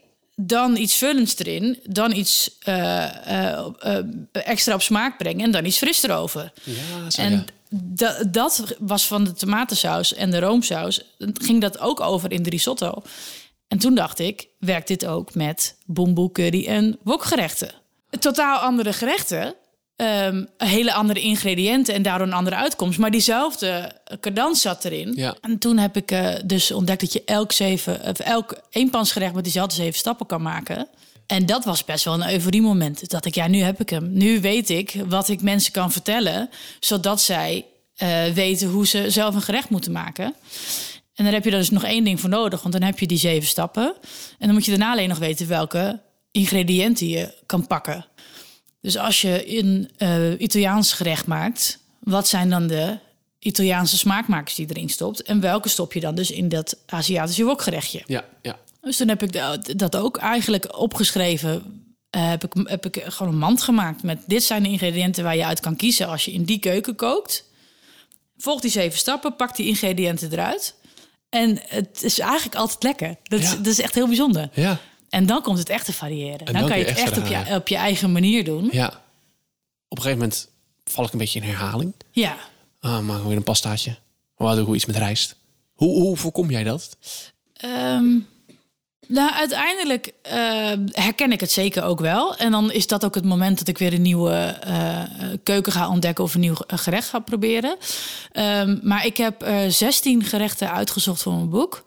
Dan 0.48 0.76
iets 0.76 0.96
vullends 0.96 1.38
erin, 1.38 1.80
dan 1.84 2.16
iets 2.16 2.58
eh, 2.60 3.54
eh, 3.54 3.66
eh, 3.80 4.06
extra 4.32 4.74
op 4.74 4.82
smaak 4.82 5.18
brengen 5.18 5.46
en 5.46 5.52
dan 5.52 5.66
iets 5.66 5.78
fris 5.78 6.04
erover. 6.04 6.52
Ja, 6.64 7.10
zo, 7.10 7.22
En 7.22 7.46
ja. 7.70 8.24
dat 8.28 8.76
was 8.80 9.08
van 9.08 9.24
de 9.24 9.34
tomatensaus 9.34 10.14
en 10.14 10.32
de 10.32 10.40
roomsaus. 10.40 11.02
Ging 11.34 11.62
dat 11.62 11.80
ook 11.80 12.00
over 12.00 12.32
in 12.32 12.44
de 12.44 12.50
risotto. 12.50 13.02
En 13.68 13.78
toen 13.78 13.96
dacht 13.96 14.20
ik, 14.20 14.48
werkt 14.60 14.88
dit 14.88 15.06
ook 15.06 15.36
met 15.36 15.78
boemboe, 15.86 16.32
curry 16.32 16.68
en 16.68 16.98
wokgerechten? 17.04 17.72
Totaal 18.20 18.58
andere 18.58 18.94
gerechten. 18.94 19.56
Ehm, 20.02 20.46
hele 20.58 20.94
andere 20.94 21.20
ingrediënten 21.20 21.94
en 21.94 22.02
daardoor 22.02 22.28
een 22.28 22.34
andere 22.34 22.56
uitkomst. 22.56 23.00
Maar 23.00 23.12
diezelfde 23.12 23.92
cadans 24.20 24.62
zat 24.62 24.86
erin. 24.86 25.14
Ja. 25.16 25.36
En 25.42 25.58
toen 25.58 25.78
heb 25.78 25.98
ik 25.98 26.12
eh, 26.12 26.34
dus 26.46 26.72
ontdekt 26.72 27.02
dat 27.02 27.14
je 27.14 27.24
elk, 27.26 27.52
zeven, 27.52 28.02
of 28.02 28.20
elk 28.20 28.62
eenpansgerecht 28.70 29.34
met 29.34 29.44
diezelfde 29.44 29.76
zeven 29.76 30.00
stappen 30.00 30.26
kan 30.26 30.42
maken. 30.42 30.88
En 31.28 31.46
dat 31.46 31.66
was 31.66 31.86
best 31.86 32.06
wel 32.06 32.14
een 32.14 32.32
euforie-moment. 32.32 33.10
Dat 33.10 33.26
ik, 33.26 33.36
ja, 33.36 33.48
nu 33.48 33.60
heb 33.60 33.80
ik 33.80 33.90
hem. 33.90 34.14
Nu 34.14 34.42
weet 34.42 34.70
ik 34.70 34.96
wat 35.08 35.30
ik 35.30 35.42
mensen 35.42 35.72
kan 35.72 35.92
vertellen, 35.92 36.50
zodat 36.80 37.22
zij 37.22 37.66
eh, 37.96 38.26
weten 38.26 38.70
hoe 38.70 38.88
ze 38.88 39.10
zelf 39.10 39.36
een 39.36 39.42
gerecht 39.42 39.70
moeten 39.70 39.92
maken. 39.92 40.36
En 41.14 41.24
daar 41.24 41.34
heb 41.34 41.44
je 41.44 41.52
dus 41.52 41.70
nog 41.70 41.84
één 41.84 42.04
ding 42.04 42.20
voor 42.20 42.30
nodig, 42.30 42.62
want 42.62 42.74
dan 42.74 42.84
heb 42.84 43.00
je 43.00 43.08
die 43.08 43.18
zeven 43.18 43.48
stappen. 43.48 43.96
En 44.40 44.46
dan 44.46 44.54
moet 44.54 44.66
je 44.66 44.72
daarna 44.72 44.92
alleen 44.92 45.10
nog 45.10 45.18
weten 45.18 45.48
welke 45.48 46.00
ingrediënten 46.32 47.08
je 47.08 47.34
kan 47.46 47.68
pakken. 47.68 48.06
Dus 48.82 48.98
als 48.98 49.22
je 49.22 49.58
een 49.58 49.90
eh, 49.98 50.40
Italiaans 50.40 50.94
gerecht 50.94 51.26
maakt, 51.28 51.80
wat 52.00 52.28
zijn 52.28 52.50
dan 52.50 52.68
de 52.68 52.98
Italiaanse 53.40 53.98
smaakmakers 53.98 54.56
die 54.56 54.68
erin 54.70 54.90
stopt? 54.90 55.22
En 55.22 55.40
welke 55.40 55.70
stop 55.70 55.94
je 55.94 56.00
dan 56.00 56.16
dus 56.16 56.32
in 56.32 56.50
dat 56.50 56.78
Aziatische 56.86 57.44
wokgerechtje? 57.44 58.02
Ja, 58.06 58.26
ja. 58.42 58.60
Dus 58.82 58.98
toen 58.98 59.08
heb 59.08 59.24
ik 59.24 59.34
dat- 59.78 59.96
ook 59.96 60.18
eigenlijk 60.18 60.78
opgeschreven. 60.78 61.84
Eh, 62.10 62.30
heb, 62.30 62.44
ik, 62.44 62.54
heb 62.68 62.86
ik 62.86 63.04
gewoon 63.08 63.34
een 63.34 63.40
mand 63.40 63.62
gemaakt 63.62 64.04
met 64.04 64.18
dit 64.28 64.44
zijn 64.44 64.64
de 64.64 64.70
ingrediënten 64.70 65.24
waar 65.24 65.36
je 65.36 65.46
uit 65.46 65.60
kan 65.60 65.76
kiezen 65.76 66.08
als 66.08 66.26
je 66.26 66.32
in 66.32 66.44
die 66.44 66.60
keuken 66.60 66.96
kookt. 66.96 67.46
Volg 68.38 68.62
die 68.62 68.72
zeven 68.72 69.00
stappen, 69.00 69.36
pak 69.36 69.56
die 69.56 69.68
ingrediënten 69.68 70.32
eruit. 70.32 70.76
En 71.30 71.60
het 71.68 72.04
is 72.04 72.20
eigenlijk 72.20 72.56
altijd 72.56 72.84
lekker. 72.84 73.16
Dat, 73.24 73.40
is, 73.40 73.50
Ja. 73.52 73.56
dat 73.56 73.66
is 73.68 73.82
echt 73.82 73.96
heel 73.96 74.08
bijzonder. 74.08 74.50
Ja, 74.54 74.80
En 75.12 75.26
dan 75.26 75.42
komt 75.42 75.58
het 75.58 75.70
echt 75.70 75.86
te 75.86 75.94
variëren. 75.94 76.46
Dan, 76.46 76.54
dan 76.54 76.68
kan 76.68 76.80
je 76.80 76.86
het 76.86 76.98
echt 76.98 77.18
op 77.18 77.26
je, 77.26 77.56
op 77.56 77.68
je 77.68 77.76
eigen 77.76 78.12
manier 78.12 78.44
doen. 78.44 78.70
ja. 78.72 78.88
Op 79.88 79.98
een 79.98 80.04
gegeven 80.04 80.24
moment 80.24 80.50
val 80.84 81.06
ik 81.06 81.12
een 81.12 81.18
beetje 81.18 81.40
in 81.40 81.46
herhaling. 81.46 81.94
Ja. 82.12 82.38
Ah, 82.80 83.08
we 83.08 83.28
weer 83.28 83.38
een 83.38 83.44
pastaatje. 83.44 83.98
Oh, 84.38 84.54
doe 84.54 84.68
ik 84.68 84.74
iets 84.74 84.86
met 84.86 84.96
rijst. 84.96 85.36
Hoe, 85.74 86.02
hoe 86.02 86.18
voorkom 86.18 86.50
jij 86.50 86.64
dat? 86.64 86.98
Ehm, 87.54 88.18
nou, 89.08 89.32
uiteindelijk 89.34 90.12
eh, 90.22 90.72
herken 90.92 91.32
ik 91.32 91.40
het 91.40 91.52
zeker 91.52 91.84
ook 91.84 92.00
wel. 92.00 92.36
En 92.36 92.52
dan 92.52 92.72
is 92.72 92.88
dat 92.88 93.06
ook 93.06 93.16
het 93.16 93.26
moment 93.26 93.58
dat 93.58 93.68
ik 93.68 93.78
weer 93.78 93.94
een 93.94 94.02
nieuwe 94.02 94.36
eh, 94.62 95.04
keuken 95.44 95.72
ga 95.72 95.90
ontdekken 95.90 96.24
of 96.24 96.34
een 96.34 96.40
nieuw 96.40 96.56
gerecht 96.68 97.10
ga 97.10 97.20
proberen. 97.20 97.78
Ehm, 98.32 98.78
maar 98.82 99.06
ik 99.06 99.18
heb 99.18 99.42
eh 99.44 99.68
16 99.68 100.24
gerechten 100.24 100.72
uitgezocht 100.72 101.22
voor 101.22 101.34
mijn 101.34 101.50
boek. 101.50 101.84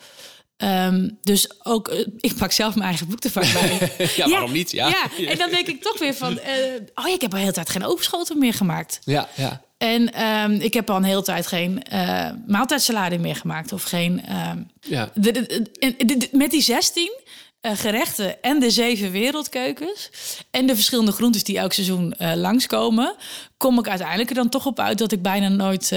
Ehm, 0.56 1.08
dus 1.22 1.50
ook, 1.64 1.88
eh, 1.88 2.06
ik 2.20 2.34
pak 2.36 2.52
zelf 2.52 2.74
mijn 2.74 2.86
eigen 2.88 3.08
boek 3.08 3.24
er 3.24 3.30
vaak 3.30 3.52
bij. 3.52 3.92
Ja, 4.16 4.28
waarom 4.28 4.52
niet? 4.52 4.70
Ja. 4.70 4.88
ja, 4.88 5.26
en 5.26 5.38
dan 5.38 5.50
denk 5.50 5.66
ik 5.66 5.82
toch 5.82 5.98
weer 5.98 6.14
van, 6.14 6.38
eh, 6.38 6.54
oh 6.94 7.06
ja, 7.06 7.14
ik 7.14 7.20
heb 7.20 7.30
al 7.30 7.36
de 7.36 7.38
hele 7.38 7.52
tijd 7.52 7.70
geen 7.70 7.84
overschoten 7.84 8.38
meer 8.38 8.54
gemaakt. 8.54 8.98
Ja, 9.04 9.28
ja. 9.34 9.62
En 9.78 10.12
ehm, 10.12 10.52
ik 10.52 10.74
heb 10.74 10.90
al 10.90 10.96
een 10.96 11.04
hele 11.04 11.22
tijd 11.22 11.46
geen 11.46 11.82
eh 11.82 12.30
maaltijdsalade 12.46 13.18
meer 13.18 13.36
gemaakt. 13.36 13.72
Of 13.72 13.82
geen. 13.82 14.24
ehm, 14.26 14.58
ja. 14.80 15.10
de- 15.14 15.32
de- 15.32 16.04
de- 16.16 16.28
met 16.32 16.50
die 16.50 16.62
16 16.62 17.12
eh, 17.60 17.72
gerechten 17.74 18.42
en 18.42 18.60
de 18.60 18.70
zeven 18.70 19.10
wereldkeukens. 19.10 20.10
En 20.50 20.66
de 20.66 20.74
verschillende 20.74 21.12
groentes 21.12 21.44
die 21.44 21.58
elk 21.58 21.72
seizoen 21.72 22.12
eh, 22.12 22.34
langskomen. 22.34 23.14
Kom 23.56 23.78
ik 23.78 23.88
uiteindelijk 23.88 24.28
er 24.28 24.34
dan 24.36 24.48
toch 24.48 24.66
op 24.66 24.80
uit 24.80 24.98
dat 24.98 25.12
ik 25.12 25.22
bijna 25.22 25.48
nooit 25.48 25.92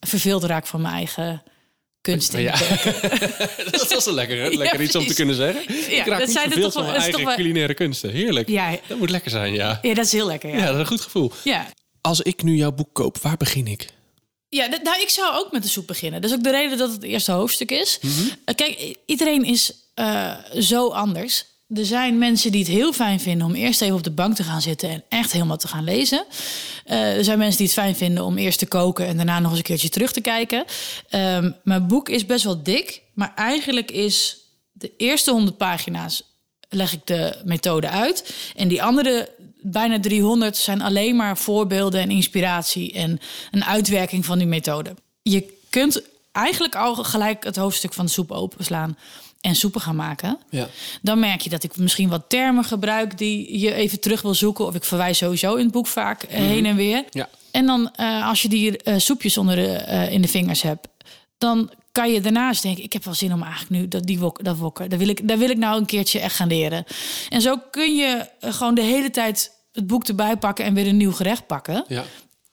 verveeld 0.00 0.44
raak 0.44 0.66
van 0.66 0.80
mijn 0.80 0.94
eigen 0.94 1.42
kunst. 2.04 2.34
In 2.34 2.40
Ja. 2.42 2.56
dat 3.70 3.92
was 3.92 4.06
een 4.06 4.14
lekker, 4.14 4.36
hè? 4.42 4.48
lekker 4.48 4.78
Ja, 4.78 4.84
iets 4.84 4.94
om 4.96 5.06
te 5.06 5.14
kunnen 5.14 5.34
zeggen. 5.34 5.62
ik 5.92 6.06
raak 6.06 6.18
dat 6.18 6.28
niet 6.28 6.36
zijn 6.36 6.50
toch 6.50 6.72
van 6.72 6.82
wel- 6.82 6.82
mijn 6.82 6.94
eigen 7.02 7.12
toch 7.12 7.24
wel- 7.28 7.34
culinaire 7.36 7.74
kunsten. 7.74 8.10
Heerlijk. 8.10 8.48
Ja. 8.48 8.76
Dat 8.86 8.98
moet 8.98 9.10
lekker 9.10 9.30
zijn, 9.30 9.52
ja. 9.54 9.78
Ja, 9.82 9.94
dat 9.94 10.04
is 10.04 10.12
heel 10.12 10.26
lekker. 10.26 10.50
Ja, 10.50 10.56
Ja, 10.56 10.64
dat 10.64 10.74
is 10.74 10.80
een 10.80 10.86
goed 10.86 11.00
gevoel. 11.00 11.32
ja. 11.44 11.66
Als 12.00 12.20
ik 12.20 12.42
nu 12.42 12.54
jouw 12.56 12.72
boek 12.72 12.88
koop, 12.92 13.18
waar 13.18 13.36
begin 13.36 13.66
ik? 13.66 13.86
Ja, 14.48 14.68
dat- 14.68 14.82
nou, 14.82 15.00
ik 15.02 15.08
zou 15.08 15.34
ook 15.34 15.52
met 15.52 15.62
de 15.62 15.68
soep 15.68 15.86
beginnen. 15.86 16.20
Dat 16.20 16.30
is 16.30 16.36
ook 16.36 16.42
de 16.42 16.50
reden 16.50 16.78
dat 16.78 16.88
het 16.92 17.02
het 17.02 17.10
eerste 17.10 17.32
hoofdstuk 17.32 17.70
is. 17.70 17.98
Eh, 18.44 18.54
Kijk, 18.54 18.94
iedereen 19.06 19.44
is 19.44 19.72
eh, 19.94 20.34
zo 20.58 20.88
anders. 20.88 21.44
Er 21.68 21.86
zijn 21.86 22.18
mensen 22.18 22.50
die 22.50 22.60
het 22.60 22.72
heel 22.72 22.92
fijn 22.92 23.20
vinden 23.20 23.46
om 23.46 23.54
eerst 23.54 23.82
even 23.82 23.96
op 23.96 24.02
de 24.02 24.10
bank 24.10 24.34
te 24.34 24.42
gaan 24.42 24.62
zitten 24.62 24.88
en 24.88 25.04
echt 25.08 25.32
helemaal 25.32 25.56
te 25.56 25.68
gaan 25.68 25.84
lezen. 25.84 26.24
Eh, 26.84 27.16
er 27.16 27.24
zijn 27.24 27.38
mensen 27.38 27.58
die 27.58 27.66
het 27.66 27.74
fijn 27.74 27.96
vinden 27.96 28.24
om 28.24 28.38
eerst 28.38 28.58
te 28.58 28.66
koken 28.66 29.06
en 29.06 29.16
daarna 29.16 29.38
nog 29.38 29.48
eens 29.50 29.58
een 29.58 29.64
keertje 29.64 29.88
terug 29.88 30.12
te 30.12 30.20
kijken. 30.20 30.64
Ehm, 31.08 31.50
mijn 31.64 31.86
boek 31.86 32.08
is 32.08 32.26
best 32.26 32.44
wel 32.44 32.62
dik, 32.62 33.02
maar 33.14 33.32
eigenlijk 33.34 33.90
is 33.90 34.38
de 34.72 34.92
eerste 34.96 35.30
100 35.30 35.56
pagina's 35.56 36.22
leg 36.68 36.92
ik 36.92 37.06
de 37.06 37.40
methode 37.44 37.88
uit. 37.88 38.34
En 38.56 38.68
die 38.68 38.82
andere 38.82 39.28
bijna 39.62 40.00
300 40.00 40.56
zijn 40.56 40.82
alleen 40.82 41.16
maar 41.16 41.38
voorbeelden 41.38 42.00
en 42.00 42.10
inspiratie 42.10 42.92
en 42.92 43.20
een 43.50 43.64
uitwerking 43.64 44.24
van 44.24 44.38
die 44.38 44.46
methode. 44.46 44.94
Je 45.22 45.58
kunt 45.70 46.02
eigenlijk 46.32 46.74
al 46.74 46.94
gelijk 46.94 47.44
het 47.44 47.56
hoofdstuk 47.56 47.92
van 47.92 48.04
de 48.04 48.10
soep 48.10 48.30
openslaan 48.30 48.96
en 49.44 49.54
soepen 49.54 49.80
gaan 49.80 49.96
maken. 49.96 50.38
Ja. 50.50 50.68
Dan 51.02 51.18
merk 51.18 51.40
je 51.40 51.50
dat 51.50 51.62
ik 51.62 51.76
misschien 51.76 52.08
wat 52.08 52.24
termen 52.28 52.64
gebruik 52.64 53.18
die 53.18 53.58
je 53.58 53.74
even 53.74 54.00
terug 54.00 54.22
wil 54.22 54.34
zoeken. 54.34 54.66
Of 54.66 54.74
ik 54.74 54.84
verwijs 54.84 55.18
sowieso 55.18 55.54
in 55.54 55.64
het 55.64 55.72
boek 55.72 55.86
vaak 55.86 56.22
eh, 56.22 56.38
heen 56.38 56.66
en 56.66 56.76
weer. 56.76 57.04
Ja. 57.10 57.28
En 57.50 57.66
dan 57.66 57.90
eh, 57.94 58.28
als 58.28 58.42
je 58.42 58.48
die 58.48 58.76
eh, 58.78 58.98
soepjes 58.98 59.38
onder 59.38 59.56
de, 59.56 60.08
in 60.10 60.22
de 60.22 60.28
vingers 60.28 60.62
hebt, 60.62 60.88
dan 61.38 61.70
kan 61.92 62.12
je 62.12 62.20
daarnaast 62.20 62.62
denken: 62.62 62.84
ik 62.84 62.92
heb 62.92 63.04
wel 63.04 63.14
zin 63.14 63.32
om 63.32 63.42
eigenlijk 63.42 63.70
nu 63.70 63.88
dat 63.88 64.04
die 64.04 64.18
wok, 64.18 64.44
dat 64.44 64.56
wokken. 64.56 64.90
Daar 64.90 64.98
wil 64.98 65.08
ik, 65.08 65.28
daar 65.28 65.38
wil 65.38 65.50
ik 65.50 65.56
nou 65.58 65.78
een 65.78 65.86
keertje 65.86 66.20
echt 66.20 66.36
gaan 66.36 66.48
leren. 66.48 66.84
En 67.28 67.40
zo 67.40 67.56
kun 67.70 67.94
je 67.96 68.28
gewoon 68.40 68.74
de 68.74 68.82
hele 68.82 69.10
tijd 69.10 69.52
het 69.72 69.86
boek 69.86 70.04
erbij 70.08 70.36
pakken 70.36 70.64
en 70.64 70.74
weer 70.74 70.86
een 70.86 70.96
nieuw 70.96 71.12
gerecht 71.12 71.46
pakken, 71.46 71.84
Ja. 71.88 72.04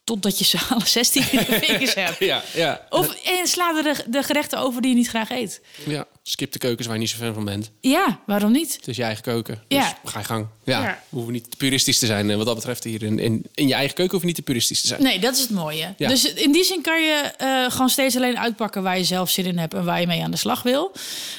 totdat 0.04 0.38
je 0.38 0.44
ze 0.44 0.58
alle 0.70 0.86
16 0.86 1.22
in 1.30 1.38
de 1.38 1.58
vingers 1.62 1.94
hebt. 1.94 2.18
Ja, 2.32 2.42
ja. 2.54 2.86
Of 2.90 3.14
en 3.24 3.46
sla 3.46 3.82
de, 3.82 4.04
de 4.08 4.22
gerechten 4.22 4.58
over 4.58 4.80
die 4.82 4.90
je 4.90 4.96
niet 4.96 5.08
graag 5.08 5.30
eet. 5.30 5.60
ja. 5.86 6.06
Skip 6.24 6.52
de 6.52 6.58
keukens 6.58 6.86
waar 6.86 6.96
je 6.96 7.02
niet 7.02 7.10
zo 7.10 7.16
fan 7.16 7.34
van 7.34 7.44
bent. 7.44 7.70
Ja, 7.80 8.20
waarom 8.26 8.52
niet? 8.52 8.74
Het 8.76 8.88
is 8.88 8.96
je 8.96 9.02
eigen 9.02 9.22
keuken. 9.22 9.62
Ja. 9.68 9.96
Dus 10.02 10.12
ga 10.12 10.18
je 10.18 10.24
gang. 10.24 10.46
Ja. 10.64 10.82
Ja. 10.82 11.02
We 11.08 11.16
hoeven 11.16 11.32
niet 11.32 11.50
te 11.50 11.56
puristisch 11.56 11.98
te 11.98 12.06
zijn. 12.06 12.30
En 12.30 12.36
wat 12.36 12.46
dat 12.46 12.54
betreft 12.54 12.84
hier 12.84 13.02
in, 13.02 13.18
in, 13.18 13.44
in 13.54 13.68
je 13.68 13.74
eigen 13.74 13.94
keuken 13.94 14.12
hoef 14.12 14.20
je 14.20 14.26
niet 14.26 14.36
te 14.36 14.42
puristisch 14.42 14.80
te 14.80 14.86
zijn. 14.86 15.02
Nee, 15.02 15.18
dat 15.18 15.34
is 15.34 15.40
het 15.40 15.50
mooie. 15.50 15.94
Ja. 15.96 16.08
Dus 16.08 16.32
in 16.32 16.52
die 16.52 16.64
zin 16.64 16.82
kan 16.82 17.02
je 17.02 17.32
eh, 17.36 17.70
gewoon 17.70 17.88
steeds 17.88 18.16
alleen 18.16 18.38
uitpakken 18.38 18.82
waar 18.82 18.98
je 18.98 19.04
zelf 19.04 19.30
zin 19.30 19.44
in 19.44 19.58
hebt 19.58 19.74
en 19.74 19.84
waar 19.84 20.00
je 20.00 20.06
mee 20.06 20.22
aan 20.22 20.30
de 20.30 20.36
slag 20.36 20.62
wil. 20.62 20.92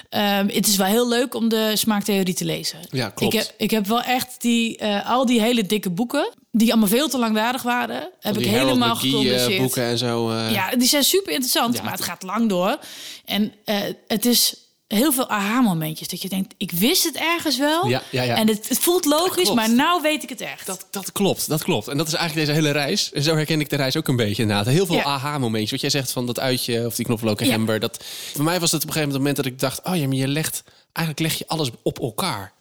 Ehm, 0.10 0.48
het 0.48 0.68
is 0.68 0.76
wel 0.76 0.88
heel 0.88 1.08
leuk 1.08 1.34
om 1.34 1.50
de 1.50 1.72
smaaktheorie 1.76 2.34
te 2.34 2.46
lezen. 2.46 2.80
Ja, 2.90 3.10
klopt. 3.10 3.34
Ik 3.34 3.40
heb, 3.40 3.54
ik 3.58 3.72
heb 3.72 3.88
wel 3.88 4.02
echt 4.02 4.42
die, 4.42 4.78
eh, 4.78 5.10
al 5.10 5.26
die 5.26 5.42
hele 5.42 5.66
dikke 5.66 5.90
boeken, 5.90 6.34
die 6.52 6.72
allemaal 6.72 6.90
veel 6.90 7.10
te 7.10 7.18
langdradig 7.18 7.62
waren, 7.62 8.10
heb 8.20 8.38
ik 8.38 8.46
helemaal 8.46 8.96
McGee, 8.96 9.10
eh, 9.12 9.18
gecompenseerd. 9.18 9.62
boeken 9.62 9.84
en 9.84 9.98
zo. 9.98 10.30
eh, 10.32 10.52
Ja, 10.52 10.76
die 10.76 10.88
zijn 10.88 11.04
super 11.04 11.32
interessant, 11.32 11.76
Ja, 11.78 11.84
maar 11.84 11.92
het 11.92 12.02
gaat 12.04 12.24
lang 12.24 12.50
door. 12.50 12.80
En 13.26 13.54
eh, 13.66 13.78
het 14.08 14.26
is 14.26 14.56
heel 14.94 15.12
veel 15.12 15.30
aha-momentjes. 15.30 16.08
Dat 16.08 16.22
je 16.22 16.30
denkt, 16.30 16.54
ik 16.58 16.72
wist 16.72 17.04
het 17.04 17.16
ergens 17.16 17.58
wel. 17.58 17.88
Ja, 17.88 18.02
ja, 18.10 18.24
ja. 18.24 18.36
En 18.36 18.48
het, 18.48 18.70
het 18.70 18.80
voelt 18.80 19.06
logisch, 19.06 19.54
maar 19.54 19.74
nou 19.74 20.02
weet 20.02 20.24
ik 20.24 20.30
het 20.30 20.42
echt. 20.42 20.66
Dat, 20.66 20.88
dat 20.90 21.12
klopt, 21.12 21.48
dat 21.48 21.64
klopt. 21.64 21.88
En 21.88 21.98
dat 21.98 22.08
is 22.08 22.14
eigenlijk 22.14 22.48
deze 22.48 22.60
hele 22.60 22.72
reis. 22.72 23.12
En 23.12 23.24
zo 23.24 23.36
herken 23.36 23.60
ik 23.60 23.70
de 23.70 23.76
reis 23.76 23.98
ook 23.98 24.08
een 24.08 24.16
beetje 24.16 24.42
inderdaad. 24.42 24.66
Heel 24.66 24.86
veel 24.86 25.02
aha-momentjes. 25.02 25.72
Wat 25.72 25.82
jij 25.82 25.90
zegt 25.90 26.12
van 26.12 26.26
dat 26.26 26.40
uitje 26.40 26.86
of 26.86 26.96
die 26.96 27.06
knoflook 27.06 27.42
en 27.42 27.48
gember. 27.48 27.80
Dat, 27.80 28.04
voor 28.34 28.44
mij 28.44 28.60
was 28.60 28.72
het 28.72 28.82
op 28.82 28.88
een 28.88 28.94
gegeven 28.94 29.18
moment 29.18 29.36
dat 29.36 29.46
ik 29.46 29.60
dacht... 29.60 29.84
oh 29.84 29.96
ja, 29.96 30.08
maar 30.08 30.16
je 30.16 30.28
legt... 30.28 30.64
eigenlijk 30.94 31.28
leg 31.28 31.38
je 31.38 31.48
alles 31.48 31.70
op 31.84 32.00
elkaar. 32.00 32.54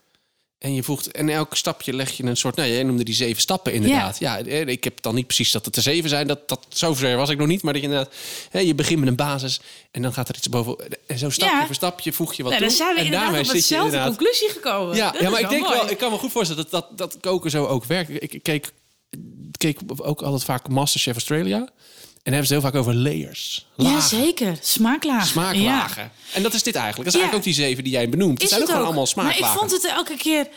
En 0.63 0.75
je 0.75 0.83
voegt... 0.83 1.11
en 1.11 1.29
elk 1.29 1.57
stapje 1.57 1.93
leg 1.95 2.11
je 2.11 2.25
een 2.25 2.37
soort... 2.37 2.57
nou, 2.57 2.69
jij 2.71 2.83
noemde 2.83 3.05
die 3.05 3.15
zeven 3.15 3.41
stappen 3.43 3.73
inderdaad. 3.73 4.19
Ja. 4.19 4.39
eh, 4.41 4.67
ik 4.67 4.85
heb 4.85 5.03
dan 5.03 5.15
niet 5.15 5.27
precies 5.27 5.51
dat 5.53 5.65
het 5.65 5.77
er 5.77 5.83
zeven 5.83 6.09
zijn. 6.09 6.27
Dat, 6.27 6.49
dat, 6.49 6.67
zover 6.69 7.17
was 7.17 7.29
ik 7.31 7.39
nog 7.39 7.47
niet. 7.47 7.63
Maar 7.63 7.73
dat 7.73 7.83
je 7.83 7.89
inderdaad... 7.89 8.15
hè, 8.51 8.59
je 8.59 8.75
begint 8.75 8.99
met 9.01 9.09
een 9.09 9.17
basis 9.17 9.61
en 9.91 10.03
dan 10.03 10.13
gaat 10.13 10.29
er 10.29 10.37
iets 10.37 10.49
boven. 10.49 10.77
En 11.07 11.19
zo 11.19 11.31
stapje 11.31 11.57
Ja. 11.57 11.67
voor 11.67 11.75
stapje 11.75 12.13
voeg 12.13 12.35
je 12.35 12.43
wat 12.43 12.53
Nou, 12.53 12.65
toe. 12.65 12.77
dan 12.77 12.87
zijn 12.87 12.95
we 12.95 13.01
en 13.01 13.05
inderdaad 13.07 13.33
daarmee 13.33 13.49
op 13.51 13.55
zit 13.57 13.69
je 13.69 13.69
dezelfde 13.69 13.97
inderdaad- 13.97 14.17
conclusie 14.17 14.49
gekomen. 14.49 14.97
ja, 14.97 15.15
ja 15.21 15.31
maar 15.31 15.41
ik 15.41 15.49
denk 15.49 15.63
mooi. 15.63 15.77
wel, 15.77 15.91
ik 15.91 15.99
kan 15.99 16.11
me 16.13 16.19
goed 16.19 16.33
voorstellen 16.33 16.67
dat, 16.71 16.89
dat, 16.89 16.99
dat 16.99 17.17
koken 17.21 17.51
zo 17.51 17.67
ook 17.67 17.85
werkt. 17.85 18.11
Ik, 18.23 18.33
ik 18.35 18.43
keek, 18.43 18.73
keek 19.57 19.79
ook 19.97 20.23
altijd 20.23 20.45
vaak 20.45 20.69
Masterchef 20.69 21.13
Australia. 21.13 21.69
En 22.23 22.31
hebben 22.33 22.47
ze 22.47 22.53
heel 22.53 22.63
vaak 22.63 22.75
over 22.75 22.95
layers. 22.95 23.67
Ja, 23.77 23.85
Lagen, 23.85 24.03
zeker. 24.19 24.57
Smaaklagen. 24.61 25.27
Smaaklagen. 25.29 26.03
Ja. 26.03 26.11
En 26.35 26.43
dat 26.43 26.55
is 26.55 26.63
dit 26.63 26.75
eigenlijk. 26.75 27.05
Dat 27.11 27.15
is 27.15 27.21
Ja. 27.21 27.27
eigenlijk 27.27 27.35
ook 27.49 27.55
die 27.57 27.65
zeven 27.67 27.85
die 27.85 27.93
jij 27.93 28.09
benoemt. 28.09 28.33
Het 28.33 28.43
Is 28.43 28.49
zijn 28.49 28.61
ook 28.63 28.69
gewoon 28.69 28.85
allemaal 28.85 29.07
smaaklagen. 29.07 29.41
Maar 29.43 29.53
ik 29.53 29.59
vond 29.59 29.71
het 29.71 29.87
elke 29.87 30.17
keer 30.17 30.49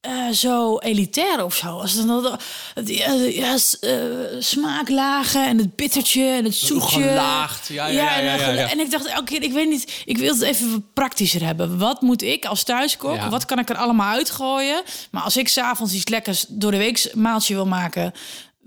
eh, 0.00 0.28
zo 0.28 0.78
elitair 0.78 1.44
of 1.44 1.54
zo. 1.54 1.66
Als 1.66 1.94
dan 2.06 2.22
dat, 2.22 2.42
ja, 2.84 3.12
ja, 3.12 3.58
s- 3.58 3.78
eh, 3.78 3.94
smaaklagen 4.38 5.46
en 5.46 5.58
het 5.58 5.76
bittertje 5.76 6.24
en 6.24 6.44
het 6.44 6.54
zoetje. 6.54 7.02
Gelaagd, 7.02 7.68
ja, 7.68 7.86
ja, 7.86 8.02
ja, 8.02 8.18
ja, 8.18 8.34
ja, 8.34 8.50
ja. 8.50 8.70
En 8.70 8.78
ik 8.80 8.90
dacht 8.90 9.06
elke 9.06 9.24
keer, 9.24 9.42
ik 9.42 9.52
weet 9.52 9.68
niet, 9.68 10.02
ik 10.04 10.18
wil 10.18 10.32
het 10.32 10.42
even 10.42 10.86
praktischer 10.94 11.44
hebben. 11.44 11.78
Wat 11.78 12.00
moet 12.00 12.22
ik 12.22 12.44
als 12.44 12.62
thuiskok? 12.62 13.14
Ja. 13.14 13.28
Wat 13.28 13.44
kan 13.44 13.58
ik 13.58 13.68
er 13.68 13.76
allemaal 13.76 14.12
uitgooien? 14.14 14.82
Maar 15.10 15.22
als 15.22 15.36
ik 15.36 15.48
s'avonds 15.48 15.92
iets 15.92 16.08
lekkers 16.08 16.44
door 16.48 16.70
de 16.70 16.76
week 16.76 17.10
maaltje 17.14 17.54
wil 17.54 17.66
maken, 17.66 18.12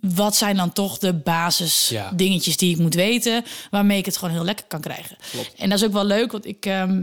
wat 0.02 0.36
zijn 0.36 0.56
dan 0.56 0.74
toch 0.74 0.98
de 0.98 1.14
basis 1.14 1.90
Ja. 1.90 2.12
dingetjes 2.16 2.58
die 2.58 2.72
ik 2.74 2.78
moet 2.82 2.94
weten, 2.94 3.44
waarmee 3.72 3.98
ik 3.98 4.06
het 4.06 4.18
gewoon 4.18 4.34
heel 4.34 4.44
lekker 4.44 4.66
kan 4.66 4.82
krijgen? 4.82 5.18
En 5.58 5.70
dat 5.70 5.80
is 5.80 5.86
ook 5.86 5.94
wel 5.94 6.06
leuk, 6.06 6.32
want 6.32 6.46
ik, 6.46 6.66
ehm, 6.66 7.02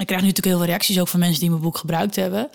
ik 0.00 0.06
krijg 0.06 0.20
nu 0.22 0.28
natuurlijk 0.28 0.44
heel 0.46 0.56
veel 0.56 0.66
reacties 0.66 1.00
ook 1.00 1.08
van 1.08 1.20
mensen 1.20 1.40
die 1.40 1.50
mijn 1.50 1.62
boek 1.62 1.78
gebruikt 1.78 2.16
hebben. 2.16 2.50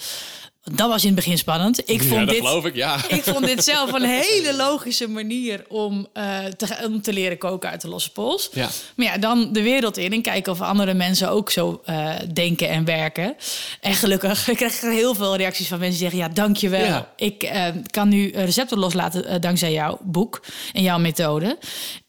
Dat 0.72 0.90
was 0.90 1.02
in 1.02 1.08
het 1.08 1.16
begin 1.16 1.38
spannend. 1.38 1.80
Ik 1.90 2.02
Ja, 2.02 2.08
vond 2.08 2.20
dat 2.20 2.30
dit, 2.30 2.38
geloof 2.38 2.66
ik, 2.66 2.76
ja. 2.76 2.96
ik 3.08 3.24
vond 3.24 3.46
dit 3.46 3.64
zelf 3.64 3.94
een 3.94 4.04
hele 4.26 4.56
logische 4.56 5.10
manier 5.10 5.66
om, 5.68 6.08
eh, 6.14 6.46
te, 6.46 6.78
om 6.86 7.02
te 7.02 7.14
leren 7.14 7.38
koken 7.38 7.70
uit 7.70 7.82
de 7.82 7.88
losse 7.88 8.12
pols. 8.12 8.50
Ja. 8.54 8.68
Maar 8.96 9.06
ja, 9.06 9.18
dan 9.18 9.54
de 9.54 9.62
wereld 9.62 9.98
in 9.98 10.14
en 10.14 10.22
kijken 10.22 10.52
of 10.52 10.62
andere 10.62 10.94
mensen 10.94 11.30
ook 11.30 11.52
zo 11.52 11.82
eh, 11.86 12.10
denken 12.34 12.70
en 12.70 12.86
werken. 12.86 13.36
En 13.82 13.94
gelukkig 13.94 14.48
ik 14.48 14.56
krijg 14.58 14.74
ik 14.74 14.90
heel 14.90 15.16
veel 15.16 15.36
reacties 15.36 15.68
van 15.68 15.80
mensen 15.80 16.00
die 16.00 16.10
zeggen... 16.10 16.30
ja, 16.30 16.36
dankjewel. 16.36 16.86
Ja. 16.86 17.12
Ik 17.16 17.44
eh, 17.44 17.66
kan 17.92 18.10
nu 18.10 18.32
recepten 18.34 18.80
loslaten 18.80 19.42
dankzij 19.42 19.72
jouw 19.72 20.00
boek 20.02 20.42
en 20.74 20.84
jouw 20.84 20.98
methode. 20.98 21.58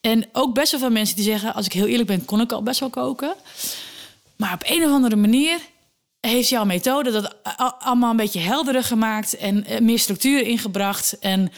En 0.01 0.29
ook 0.33 0.55
best 0.55 0.71
wel 0.71 0.81
veel 0.81 0.91
mensen 0.91 1.17
die 1.17 1.25
zeggen... 1.25 1.55
als 1.55 1.67
ik 1.67 1.73
heel 1.73 1.87
eerlijk 1.87 2.09
ben, 2.09 2.25
kon 2.25 2.41
ik 2.41 2.53
al 2.53 2.63
best 2.63 2.81
wel 2.81 2.91
koken. 2.91 3.35
Maar 4.37 4.53
op 4.53 4.63
een 4.67 4.85
of 4.85 4.91
andere 4.91 5.17
manier 5.17 5.59
heeft 6.21 6.49
jouw 6.49 6.65
methode 6.65 7.11
dat 7.11 7.37
allemaal 7.79 8.11
een 8.11 8.17
beetje 8.17 8.41
helderder 8.41 8.85
gemaakt 8.85 9.37
en 9.37 9.65
eh, 9.65 9.81
meer 9.81 9.99
structuur 9.99 10.43
ingebracht. 10.47 11.19
En 11.19 11.51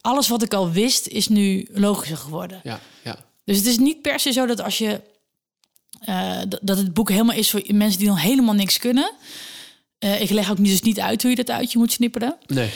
alles 0.00 0.28
wat 0.28 0.42
ik 0.42 0.54
al 0.54 0.70
wist 0.70 1.06
is 1.06 1.28
nu 1.28 1.68
logischer 1.72 2.16
geworden. 2.16 2.60
Ja, 2.62 2.80
ja. 3.04 3.16
Dus 3.44 3.56
het 3.56 3.66
is 3.66 3.78
niet 3.78 4.02
per 4.02 4.20
se 4.20 4.32
zo 4.32 4.46
dat 4.46 4.60
als 4.62 4.78
je 4.78 5.00
eh, 6.00 6.40
dat- 6.62 6.76
het 6.78 6.94
boek 6.94 7.10
helemaal 7.10 7.36
is 7.36 7.50
voor 7.50 7.62
mensen 7.68 7.98
die 7.98 8.08
nog 8.08 8.22
helemaal 8.22 8.54
niks 8.54 8.78
kunnen. 8.78 9.12
Eh, 9.98 10.20
ik 10.20 10.30
leg 10.30 10.50
ook 10.50 10.58
niet, 10.58 10.70
dus 10.70 10.82
niet 10.82 11.00
uit 11.00 11.20
hoe 11.22 11.30
je 11.30 11.36
dat 11.36 11.50
uitje 11.50 11.78
moet 11.78 11.92
snipperen. 11.92 12.36
Nee. 12.46 12.70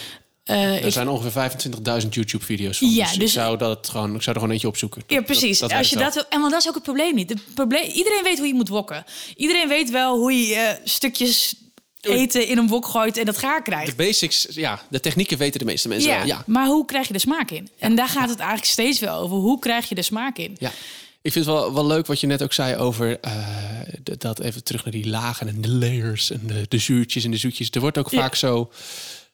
Eh, 0.51 0.77
Er 0.77 0.85
ik- 0.87 0.93
zijn 0.93 1.09
ongeveer 1.09 1.31
25.000 1.31 2.15
YouTube-video's 2.15 2.79
van. 2.79 2.91
Ja, 2.91 3.05
dus, 3.05 3.15
ik, 3.15 3.21
dus- 3.21 3.33
zou 3.33 3.59
dat 3.59 3.89
gewoon, 3.89 4.15
ik 4.15 4.23
zou 4.23 4.29
er 4.29 4.35
gewoon 4.35 4.51
eentje 4.51 4.69
opzoeken. 4.69 5.03
Ja, 5.07 5.21
precies. 5.21 5.59
Dat, 5.59 5.73
Als 5.73 5.91
je 5.91 5.97
dat, 5.97 6.27
en 6.31 6.41
want 6.41 6.53
dat 6.53 6.61
is 6.61 6.69
ook 6.69 6.75
het 6.75 6.83
probleem 6.83 7.15
niet. 7.15 7.29
Het 7.31 7.41
probleem, 7.55 7.91
iedereen 7.91 8.23
weet 8.23 8.39
hoe 8.39 8.47
je 8.47 8.55
moet 8.55 8.69
wokken. 8.69 9.05
Iedereen 9.37 9.69
weet 9.69 9.91
wel 9.91 10.19
hoe 10.19 10.33
je 10.33 10.55
eh, 10.55 10.75
stukjes 10.85 11.55
eten 12.01 12.47
in 12.49 12.59
een 12.59 12.69
wok 12.69 12.87
gooit 12.87 13.17
en 13.17 13.25
dat 13.25 13.39
gaar 13.39 13.63
krijgt. 13.63 13.87
De 13.97 14.05
basics, 14.05 14.47
ja, 14.51 14.81
de 14.91 15.01
technieken 15.01 15.39
weten 15.39 15.59
de 15.59 15.65
meeste 15.65 15.89
mensen 15.89 16.11
Ja, 16.11 16.17
wel. 16.19 16.27
Ja. 16.27 16.43
maar 16.47 16.67
hoe 16.67 16.85
krijg 16.85 17.07
je 17.07 17.13
de 17.13 17.19
smaak 17.19 17.51
in? 17.51 17.69
En 17.79 17.95
daar 17.95 18.09
gaat 18.09 18.29
het 18.29 18.39
eigenlijk 18.39 18.71
steeds 18.71 18.99
wel 19.01 19.19
over. 19.19 19.37
Hoe 19.37 19.59
krijg 19.59 19.89
je 19.89 19.95
de 19.95 20.03
smaak 20.03 20.37
in? 20.39 20.57
Ja. 20.59 20.73
Ik 21.23 21.33
vind 21.33 21.45
het 21.47 21.55
wel, 21.55 21.75
wel 21.75 21.87
leuk 21.87 22.07
wat 22.07 22.21
je 22.21 22.27
net 22.27 22.43
ook 22.43 22.53
zei 22.53 22.77
over 22.77 23.21
eh, 23.21 23.33
dat 24.19 24.41
even 24.41 24.65
terug 24.65 24.85
naar 24.85 24.93
die 24.93 25.09
lagen 25.09 25.49
en 25.49 25.61
de 25.61 25.69
layers 25.71 26.31
en 26.31 26.41
de, 26.47 26.65
de 26.69 26.79
zuurtjes 26.79 27.25
en 27.25 27.31
de 27.31 27.37
zoetjes. 27.37 27.71
Er 27.71 27.81
wordt 27.81 27.99
ook 27.99 28.11
Ja. 28.11 28.21
vaak 28.21 28.35
zo 28.35 28.71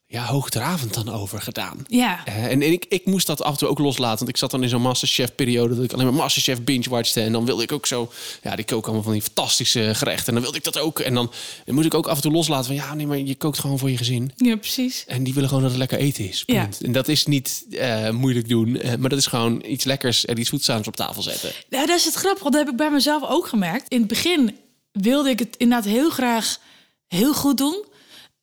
ja, 0.09 0.25
hoogdravend 0.25 0.95
dan 0.95 1.09
over 1.09 1.41
gedaan. 1.41 1.85
Ja. 1.89 2.25
Eh, 2.25 2.45
en 2.45 2.63
en 2.63 2.73
ik, 2.73 2.87
ik 2.89 3.07
moest 3.07 3.27
dat 3.27 3.43
af 3.43 3.53
en 3.53 3.59
toe 3.59 3.69
ook 3.69 3.79
loslaten. 3.79 4.19
Want 4.19 4.29
ik 4.29 4.37
zat 4.37 4.51
dan 4.51 4.63
in 4.63 4.69
zo'n 4.69 4.83
Masterchef-periode... 4.83 5.75
dat 5.75 5.85
ik 5.85 5.93
alleen 5.93 6.05
maar 6.05 6.15
Masterchef 6.15 6.63
binge-watchte. 6.63 7.21
En 7.21 7.33
dan 7.33 7.45
wilde 7.45 7.63
ik 7.63 7.73
ook 7.73 7.87
zo... 7.87 8.13
Ja, 8.43 8.57
die 8.57 8.65
kook 8.65 8.85
allemaal 8.85 9.03
van 9.03 9.13
die 9.13 9.23
fantastische 9.23 9.95
gerechten. 9.95 10.27
En 10.27 10.33
dan 10.35 10.43
wilde 10.43 10.59
ik 10.59 10.65
dat 10.65 10.79
ook. 10.79 10.99
En 10.99 11.15
dan, 11.15 11.31
dan 11.65 11.75
moet 11.75 11.85
ik 11.85 11.95
ook 11.95 12.07
af 12.07 12.17
en 12.17 12.23
toe 12.23 12.33
loslaten 12.33 12.67
van... 12.67 12.75
Ja, 12.75 12.95
nee, 12.95 13.07
maar 13.07 13.19
je 13.19 13.35
kookt 13.35 13.59
gewoon 13.59 13.79
voor 13.79 13.91
je 13.91 13.97
gezin. 13.97 14.33
Ja, 14.37 14.57
precies. 14.57 15.05
En 15.07 15.25
die 15.25 15.35
willen 15.35 15.49
gewoon 15.49 15.63
dat 15.65 15.73
het 15.73 15.81
lekker 15.81 15.99
eten 15.99 16.29
is. 16.29 16.43
Ja. 16.47 16.69
En 16.81 16.93
dat 16.93 17.09
is 17.09 17.27
niet 17.27 17.65
eh, 17.71 18.11
moeilijk 18.11 18.49
doen. 18.49 18.77
eh, 18.77 18.95
maar 18.95 19.11
dat 19.11 19.19
is 19.19 19.27
gewoon 19.27 19.63
iets 19.67 19.85
lekkers 19.85 20.25
en 20.25 20.39
iets 20.39 20.49
voedzaams 20.51 20.87
op 20.87 20.97
tafel 20.97 21.23
zetten. 21.23 21.51
Ja, 21.69 21.87
dat 21.87 21.99
is 21.99 22.05
het 22.05 22.15
grappige. 22.15 22.43
want 22.43 22.55
Dat 22.55 22.65
heb 22.65 22.73
ik 22.73 22.79
bij 22.79 22.91
mezelf 22.91 23.23
ook 23.29 23.47
gemerkt. 23.47 23.89
In 23.89 23.99
het 23.99 24.09
begin 24.09 24.57
wilde 24.93 25.31
ik 25.31 25.39
het 25.39 25.55
inderdaad 25.57 25.93
heel 25.93 26.11
graag 26.11 26.59
heel 27.09 27.35
goed 27.35 27.57
doen. 27.59 27.85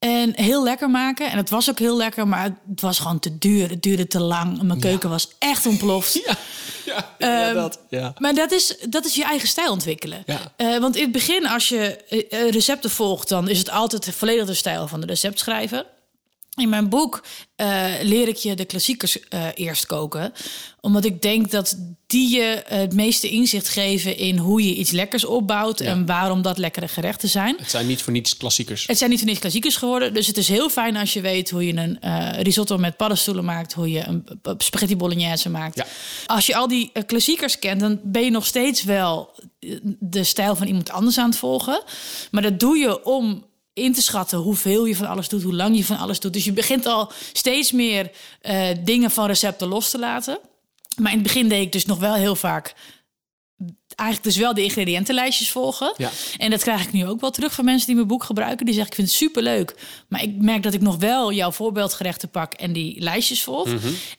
En 0.03 0.33
heel 0.35 0.63
lekker 0.63 0.89
maken. 0.89 1.31
En 1.31 1.37
het 1.37 1.49
was 1.49 1.69
ook 1.69 1.79
heel 1.79 1.97
lekker, 1.97 2.27
maar 2.27 2.43
het 2.69 2.81
was 2.81 2.99
gewoon 2.99 3.19
te 3.19 3.37
duur. 3.37 3.69
Het 3.69 3.81
duurde 3.83 4.07
te 4.07 4.21
lang. 4.21 4.61
Mijn 4.61 4.79
keuken 4.79 5.09
was 5.09 5.29
echt 5.39 5.65
ontploft. 5.65 6.13
Ja, 6.85 7.13
ja, 7.17 7.47
Ehm, 7.47 7.53
dat. 7.53 7.79
Ja. 7.89 8.13
Maar 8.17 8.33
dat 8.33 8.51
is, 8.51 8.75
dat 8.89 9.05
is 9.05 9.15
je 9.15 9.23
eigen 9.23 9.47
stijl 9.47 9.71
ontwikkelen. 9.71 10.23
Eh, 10.55 10.77
want 10.77 10.95
in 10.95 11.01
het 11.03 11.11
begin, 11.11 11.47
als 11.47 11.69
je 11.69 11.97
eh, 12.09 12.41
eh, 12.41 12.51
recepten 12.51 12.89
volgt, 12.89 13.29
dan 13.29 13.49
is 13.49 13.57
het 13.57 13.69
altijd 13.69 14.09
volledig 14.15 14.45
de 14.45 14.53
stijl 14.53 14.87
van 14.87 14.99
de 15.01 15.05
receptschrijver. 15.05 15.85
In 16.55 16.69
mijn 16.69 16.89
boek 16.89 17.23
eh, 17.55 17.85
leer 18.01 18.27
ik 18.27 18.35
je 18.35 18.55
de 18.55 18.65
klassiekers 18.65 19.19
eh, 19.19 19.47
eerst 19.53 19.85
koken. 19.85 20.33
Omdat 20.81 21.05
ik 21.05 21.21
denk 21.21 21.51
dat 21.51 21.77
die 22.07 22.35
je 22.35 22.63
het 22.65 22.93
meeste 22.93 23.29
inzicht 23.29 23.67
geven 23.69 24.17
in 24.17 24.37
hoe 24.37 24.63
je 24.67 24.75
iets 24.75 24.91
lekkers 24.91 25.25
opbouwt 25.25 25.79
Ja. 25.79 25.85
en 25.85 26.05
waarom 26.05 26.41
dat 26.41 26.57
lekkere 26.57 26.87
gerechten 26.87 27.29
zijn. 27.29 27.55
Het 27.57 27.69
zijn 27.69 27.87
niet 27.87 28.01
voor 28.01 28.13
niets 28.13 28.37
klassiekers. 28.37 28.87
Het 28.87 28.97
zijn 28.97 29.09
niet 29.09 29.19
voor 29.19 29.27
niets 29.27 29.39
klassiekers 29.39 29.75
geworden. 29.75 30.13
Dus 30.13 30.27
het 30.27 30.37
is 30.37 30.47
heel 30.47 30.69
fijn 30.69 30.95
als 30.95 31.13
je 31.13 31.21
weet 31.21 31.49
hoe 31.49 31.65
je 31.67 31.75
een 31.75 31.99
eh, 32.01 32.41
risotto 32.41 32.77
met 32.77 32.97
paddenstoelen 32.97 33.45
maakt. 33.45 33.73
Hoe 33.73 33.91
je 33.91 34.03
een 34.07 34.25
spaghetti 34.57 34.95
bolognese 34.95 35.49
maakt. 35.49 35.75
Ja. 35.77 35.85
Als 36.25 36.45
je 36.45 36.55
al 36.55 36.67
die 36.67 36.91
klassiekers 37.05 37.59
kent, 37.59 37.79
dan 37.79 37.99
ben 38.03 38.23
je 38.23 38.31
nog 38.31 38.45
steeds 38.45 38.83
wel 38.83 39.35
de 39.99 40.23
stijl 40.23 40.55
van 40.55 40.67
iemand 40.67 40.89
anders 40.89 41.17
aan 41.17 41.29
het 41.29 41.37
volgen. 41.37 41.83
Maar 42.31 42.41
dat 42.41 42.59
doe 42.59 42.77
je 42.77 43.05
om 43.05 43.43
in 43.73 43.93
te 43.93 44.01
schatten 44.01 44.37
hoeveel 44.37 44.85
je 44.85 44.95
van 44.95 45.07
alles 45.07 45.29
doet, 45.29 45.43
hoe 45.43 45.55
lang 45.55 45.77
je 45.77 45.85
van 45.85 45.97
alles 45.97 46.19
doet. 46.19 46.33
Dus 46.33 46.43
je 46.43 46.53
begint 46.53 46.85
al 46.85 47.11
steeds 47.33 47.71
meer 47.71 48.11
eh, 48.41 48.67
dingen 48.83 49.11
van 49.11 49.25
recepten 49.25 49.67
los 49.67 49.89
te 49.89 49.99
laten. 49.99 50.39
Maar 50.95 51.11
in 51.11 51.17
het 51.17 51.27
begin 51.27 51.47
deed 51.47 51.61
ik 51.61 51.71
dus 51.71 51.85
nog 51.85 51.99
wel 51.99 52.13
heel 52.13 52.35
vaak 52.35 52.75
eigenlijk 53.95 54.23
dus 54.23 54.37
wel 54.37 54.53
de 54.53 54.63
ingrediëntenlijstjes 54.63 55.51
volgen. 55.51 55.93
Ja. 55.97 56.09
En 56.37 56.49
dat 56.49 56.61
krijg 56.61 56.83
ik 56.83 56.91
nu 56.91 57.07
ook 57.07 57.21
wel 57.21 57.31
terug 57.31 57.53
van 57.53 57.65
mensen 57.65 57.85
die 57.85 57.95
mijn 57.95 58.07
boek 58.07 58.23
gebruiken. 58.23 58.65
Die 58.65 58.75
zeggen, 58.75 58.91
ik 58.91 58.97
vind 58.97 59.07
het 59.07 59.17
superleuk. 59.17 59.75
Maar 60.07 60.23
ik 60.23 60.41
merk 60.41 60.63
dat 60.63 60.73
ik 60.73 60.81
nog 60.81 60.95
wel 60.95 61.33
jouw 61.33 61.51
voorbeeldgerechten 61.51 62.29
pak 62.29 62.53
en 62.53 62.73
die 62.73 63.01
lijstjes 63.01 63.43
volg. 63.43 63.69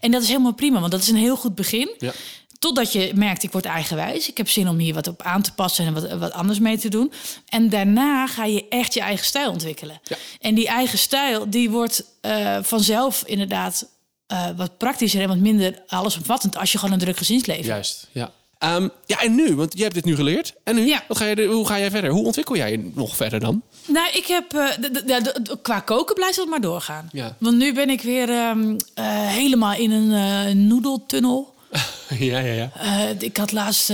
En 0.00 0.10
dat 0.10 0.22
is 0.22 0.28
helemaal 0.28 0.54
prima, 0.54 0.80
want 0.80 0.92
dat 0.92 1.00
is 1.00 1.08
een 1.08 1.16
heel 1.16 1.36
goed 1.36 1.54
begin. 1.54 1.94
Ja. 1.98 2.12
Totdat 2.64 2.92
je 2.92 3.12
merkt, 3.14 3.42
ik 3.42 3.52
word 3.52 3.64
eigenwijs. 3.64 4.28
Ik 4.28 4.36
heb 4.36 4.48
zin 4.48 4.68
om 4.68 4.78
hier 4.78 4.94
wat 4.94 5.06
op 5.06 5.22
aan 5.22 5.42
te 5.42 5.52
passen 5.54 5.86
en 5.86 5.94
wat, 5.94 6.12
wat 6.12 6.32
anders 6.32 6.58
mee 6.58 6.78
te 6.78 6.88
doen. 6.88 7.12
En 7.48 7.68
daarna 7.68 8.26
ga 8.26 8.44
je 8.44 8.68
echt 8.68 8.94
je 8.94 9.00
eigen 9.00 9.26
stijl 9.26 9.50
ontwikkelen. 9.50 10.00
Ja. 10.02 10.16
En 10.40 10.54
die 10.54 10.66
eigen 10.68 10.98
stijl, 10.98 11.50
die 11.50 11.70
wordt 11.70 12.04
eh, 12.20 12.58
vanzelf 12.62 13.22
inderdaad 13.26 13.86
eh, 14.26 14.46
wat 14.56 14.78
praktischer 14.78 15.20
en 15.22 15.28
wat 15.28 15.36
minder 15.36 15.82
allesomvattend 15.86 16.56
als 16.56 16.72
je 16.72 16.78
gewoon 16.78 16.94
een 16.94 17.00
druk 17.00 17.16
gezinsleven 17.16 17.64
Juist, 17.64 18.08
ja. 18.12 18.30
Ehm, 18.58 18.88
ja, 19.06 19.20
en 19.20 19.34
nu? 19.34 19.54
Want 19.56 19.72
jij 19.74 19.82
hebt 19.82 19.94
dit 19.94 20.04
nu 20.04 20.14
geleerd. 20.14 20.54
En 20.64 20.74
nu? 20.74 20.86
Ja. 20.86 21.02
Wat 21.08 21.16
ga 21.16 21.24
je, 21.24 21.46
hoe 21.46 21.66
ga 21.66 21.78
jij 21.78 21.90
verder? 21.90 22.10
Hoe 22.10 22.24
ontwikkel 22.24 22.56
jij 22.56 22.70
je 22.70 22.90
nog 22.94 23.16
verder 23.16 23.40
dan? 23.40 23.62
Nou, 23.86 24.08
ik 24.12 24.26
heb. 24.26 24.50
d- 25.42 25.62
qua 25.62 25.80
koken 25.80 26.14
blijft 26.14 26.36
het 26.36 26.48
maar 26.48 26.60
doorgaan. 26.60 27.08
Ja. 27.12 27.36
Want 27.38 27.56
nu 27.56 27.74
ben 27.74 27.90
ik 27.90 28.00
weer 28.02 28.30
ehm, 28.30 28.76
eh, 28.94 29.04
helemaal 29.26 29.74
in 29.74 29.90
een 29.90 30.66
noedeltunnel. 30.66 31.53
ja, 32.18 32.38
ja, 32.38 32.52
ja. 32.52 32.70
Eh, 32.74 33.20
ik 33.20 33.36
had 33.36 33.52
laatst. 33.52 33.90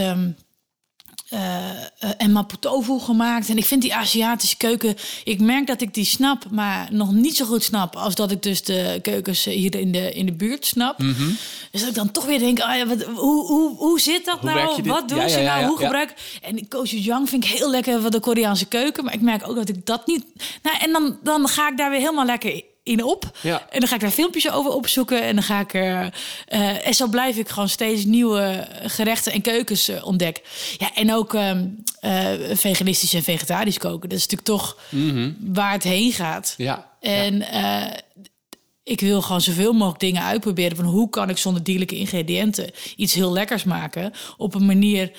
eh, 1.98 2.10
en 2.16 2.46
tofu 2.60 3.00
gemaakt. 3.00 3.48
En 3.48 3.56
ik 3.56 3.64
vind 3.64 3.82
die 3.82 3.94
Aziatische 3.94 4.56
keuken... 4.56 4.96
Ik 5.24 5.40
merk 5.40 5.66
dat 5.66 5.80
ik 5.80 5.94
die 5.94 6.04
snap, 6.04 6.44
maar 6.50 6.88
nog 6.92 7.12
niet 7.12 7.36
zo 7.36 7.44
goed 7.44 7.62
snap... 7.62 7.96
als 7.96 8.14
dat 8.14 8.30
ik 8.30 8.42
dus 8.42 8.62
de 8.62 8.98
keukens 9.02 9.44
hier 9.44 9.74
in 9.74 9.92
de, 9.92 10.12
in 10.12 10.26
de 10.26 10.32
buurt 10.32 10.66
snap. 10.66 10.98
Dus 11.70 11.80
dat 11.80 11.88
ik 11.88 11.94
dan 11.94 12.10
toch 12.10 12.24
weer 12.24 12.38
denk... 12.38 12.60
ah 12.60 12.76
ja, 12.76 12.86
wat, 12.86 13.02
hoe, 13.02 13.46
hoe, 13.46 13.76
hoe 13.76 14.00
zit 14.00 14.24
dat 14.24 14.38
Hoe 14.40 14.50
nou? 14.50 14.82
Wat 14.82 15.08
doen 15.08 15.18
Ja, 15.18 15.28
ze 15.28 15.40
ja, 15.40 15.54
nou? 15.54 15.66
hoe 15.66 15.78
gebruik 15.78 16.14
En 16.42 16.66
gochujang 16.68 17.28
vind 17.28 17.44
ik 17.44 17.50
heel 17.50 17.70
lekker 17.70 18.00
van 18.00 18.10
de 18.10 18.20
Koreaanse 18.20 18.66
keuken. 18.66 19.04
Maar 19.04 19.14
ik 19.14 19.20
merk 19.20 19.48
ook 19.48 19.56
dat 19.56 19.68
ik 19.68 19.86
dat 19.86 20.06
niet... 20.06 20.24
Nou, 20.62 20.76
en 20.80 20.92
dan, 20.92 21.18
dan 21.22 21.48
ga 21.48 21.70
ik 21.70 21.76
daar 21.76 21.90
weer 21.90 22.00
helemaal 22.00 22.26
lekker 22.26 22.62
in 22.82 23.04
op. 23.04 23.38
Ja. 23.40 23.66
En 23.70 23.80
dan 23.80 23.88
ga 23.88 23.94
ik 23.94 24.00
daar 24.00 24.10
filmpjes 24.10 24.50
over 24.50 24.70
opzoeken. 24.72 25.22
En 25.22 25.34
dan 25.34 25.44
ga 25.44 25.60
ik 25.60 25.74
er. 25.74 26.14
eh, 26.46 26.86
en 26.86 26.94
zo 26.94 27.06
blijf 27.06 27.36
ik 27.36 27.48
gewoon 27.48 27.68
steeds 27.68 28.04
nieuwe 28.04 28.68
gerechten 28.82 29.32
en 29.32 29.40
keukens 29.40 29.88
eh, 29.88 30.06
ontdekken. 30.06 30.42
Ja, 30.78 30.94
en 30.94 31.14
ook 31.14 31.34
ehm, 31.34 31.66
eh, 32.00 32.30
veganistisch 32.52 33.14
en 33.14 33.22
vegetarisch 33.22 33.78
koken. 33.78 34.08
Dat 34.08 34.18
is 34.18 34.26
natuurlijk 34.26 34.48
toch 34.48 34.76
waar 35.40 35.72
het 35.72 35.82
heen 35.82 36.12
gaat. 36.12 36.54
Mhm. 36.58 36.62
Ja. 36.68 36.90
En 37.00 37.44
ik 38.84 39.00
wil 39.00 39.22
gewoon 39.22 39.40
zoveel 39.40 39.72
mogelijk 39.72 40.00
dingen 40.00 40.22
uitproberen. 40.22 40.76
Van 40.76 40.84
hoe 40.84 41.10
kan 41.10 41.28
ik 41.28 41.38
zonder 41.38 41.62
dierlijke 41.62 41.96
ingrediënten 41.96 42.70
iets 42.96 43.14
heel 43.14 43.32
lekkers 43.32 43.64
maken. 43.64 44.12
Op 44.36 44.54
een 44.54 44.66
manier 44.66 45.12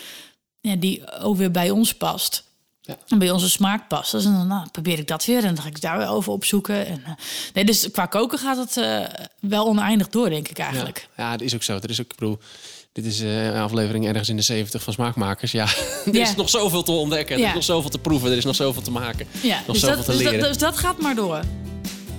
ja, 0.61 0.75
die 0.75 1.19
ook 1.21 1.37
weer 1.37 1.51
bij 1.51 1.69
ons 1.69 1.93
past. 1.93 2.43
En 3.07 3.19
bij 3.19 3.31
onze 3.31 3.49
smaak 3.49 3.87
past. 3.87 4.11
Dus 4.11 4.23
dan 4.23 4.47
nou, 4.47 4.67
probeer 4.71 4.99
ik 4.99 5.07
dat 5.07 5.25
weer. 5.25 5.43
En 5.43 5.55
dan 5.55 5.63
ga 5.63 5.69
ik 5.69 5.81
daar 5.81 5.97
weer 5.97 6.09
over 6.09 6.31
opzoeken. 6.31 6.87
En, 6.87 7.01
eh, 7.05 7.11
nee, 7.53 7.65
dus 7.65 7.91
qua 7.91 8.05
koken 8.05 8.39
gaat 8.39 8.57
het 8.57 8.77
eh, 8.77 8.99
wel 9.39 9.67
oneindig 9.67 10.09
door, 10.09 10.29
denk 10.29 10.47
ik 10.47 10.57
eigenlijk. 10.57 11.07
Ja, 11.17 11.31
dat 11.31 11.41
is 11.41 11.55
ook 11.55 11.63
zo. 11.63 11.75
Er 11.75 11.89
is 11.89 11.99
ook, 11.99 12.11
ik 12.11 12.15
bedoel, 12.15 12.39
dit 12.91 13.05
is 13.05 13.21
eh, 13.21 13.45
een 13.45 13.61
aflevering 13.61 14.07
ergens 14.07 14.29
in 14.29 14.35
de 14.35 14.41
70 14.41 14.83
van 14.83 14.93
Smaakmakers. 14.93 15.51
Ja, 15.51 15.67
er 16.05 16.15
is 16.15 16.35
nog 16.35 16.49
zoveel 16.49 16.83
te 16.83 16.91
ontdekken. 16.91 17.39
Er 17.39 17.47
is 17.47 17.53
nog 17.53 17.63
zoveel 17.63 17.89
te 17.89 17.99
proeven. 17.99 18.31
Er 18.31 18.37
is 18.37 18.45
nog 18.45 18.55
zoveel 18.55 18.81
te 18.81 18.91
maken. 18.91 19.27
Ja, 19.41 19.55
nog 19.67 19.75
dus, 19.75 19.79
zoveel 19.79 19.95
dat, 19.95 20.05
te 20.05 20.11
dus, 20.11 20.21
leren. 20.21 20.39
dat, 20.39 20.47
dus 20.47 20.57
dat 20.57 20.77
gaat 20.77 20.99
maar 20.99 21.15
door. 21.15 21.41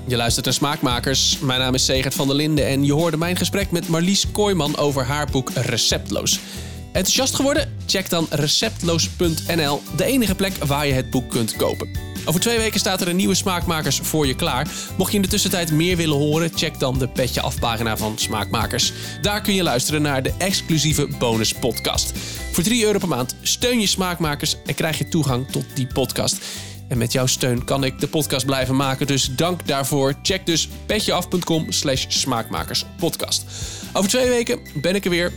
Je 0.06 0.16
luistert 0.16 0.44
naar 0.44 0.54
Smaakmakers. 0.54 1.38
Mijn 1.38 1.60
naam 1.60 1.74
is 1.74 1.84
Segert 1.84 2.14
van 2.14 2.26
der 2.26 2.36
Linden 2.36 2.66
en 2.66 2.84
je 2.84 2.92
hoorde 2.92 3.16
mijn 3.16 3.36
gesprek 3.36 3.70
met 3.70 3.88
Marlies 3.88 4.30
Kooijman 4.30 4.76
over 4.76 5.04
haar 5.04 5.26
boek 5.30 5.50
Receptloos. 5.54 6.38
Enthousiast 6.92 7.34
geworden? 7.34 7.81
Check 7.86 8.10
dan 8.10 8.26
receptloos.nl, 8.30 9.82
de 9.96 10.04
enige 10.04 10.34
plek 10.34 10.52
waar 10.64 10.86
je 10.86 10.92
het 10.92 11.10
boek 11.10 11.30
kunt 11.30 11.56
kopen. 11.56 11.88
Over 12.24 12.40
twee 12.40 12.58
weken 12.58 12.80
staat 12.80 13.00
er 13.00 13.08
een 13.08 13.16
nieuwe 13.16 13.34
Smaakmakers 13.34 13.98
voor 13.98 14.26
je 14.26 14.34
klaar. 14.34 14.68
Mocht 14.96 15.10
je 15.10 15.16
in 15.16 15.22
de 15.22 15.28
tussentijd 15.28 15.72
meer 15.72 15.96
willen 15.96 16.16
horen, 16.16 16.50
check 16.54 16.78
dan 16.78 16.98
de 16.98 17.08
Petje 17.08 17.40
Afpagina 17.40 17.96
van 17.96 18.18
Smaakmakers. 18.18 18.92
Daar 19.22 19.40
kun 19.40 19.54
je 19.54 19.62
luisteren 19.62 20.02
naar 20.02 20.22
de 20.22 20.32
exclusieve 20.38 21.08
bonus 21.18 21.54
podcast. 21.54 22.12
Voor 22.52 22.62
3 22.62 22.84
euro 22.84 22.98
per 22.98 23.08
maand 23.08 23.36
steun 23.42 23.80
je 23.80 23.86
Smaakmakers 23.86 24.56
en 24.66 24.74
krijg 24.74 24.98
je 24.98 25.08
toegang 25.08 25.50
tot 25.50 25.64
die 25.74 25.86
podcast. 25.86 26.38
En 26.88 26.98
met 26.98 27.12
jouw 27.12 27.26
steun 27.26 27.64
kan 27.64 27.84
ik 27.84 28.00
de 28.00 28.08
podcast 28.08 28.46
blijven 28.46 28.76
maken. 28.76 29.06
Dus 29.06 29.30
dank 29.36 29.66
daarvoor. 29.66 30.14
Check 30.22 30.46
dus 30.46 30.68
petjeaf.com 30.86 31.72
slash 31.72 32.04
smaakmakerspodcast. 32.08 33.44
Over 33.92 34.10
twee 34.10 34.28
weken 34.28 34.60
ben 34.74 34.94
ik 34.94 35.04
er 35.04 35.10
weer. 35.10 35.32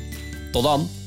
Tot 0.52 0.64
dan. 0.64 1.05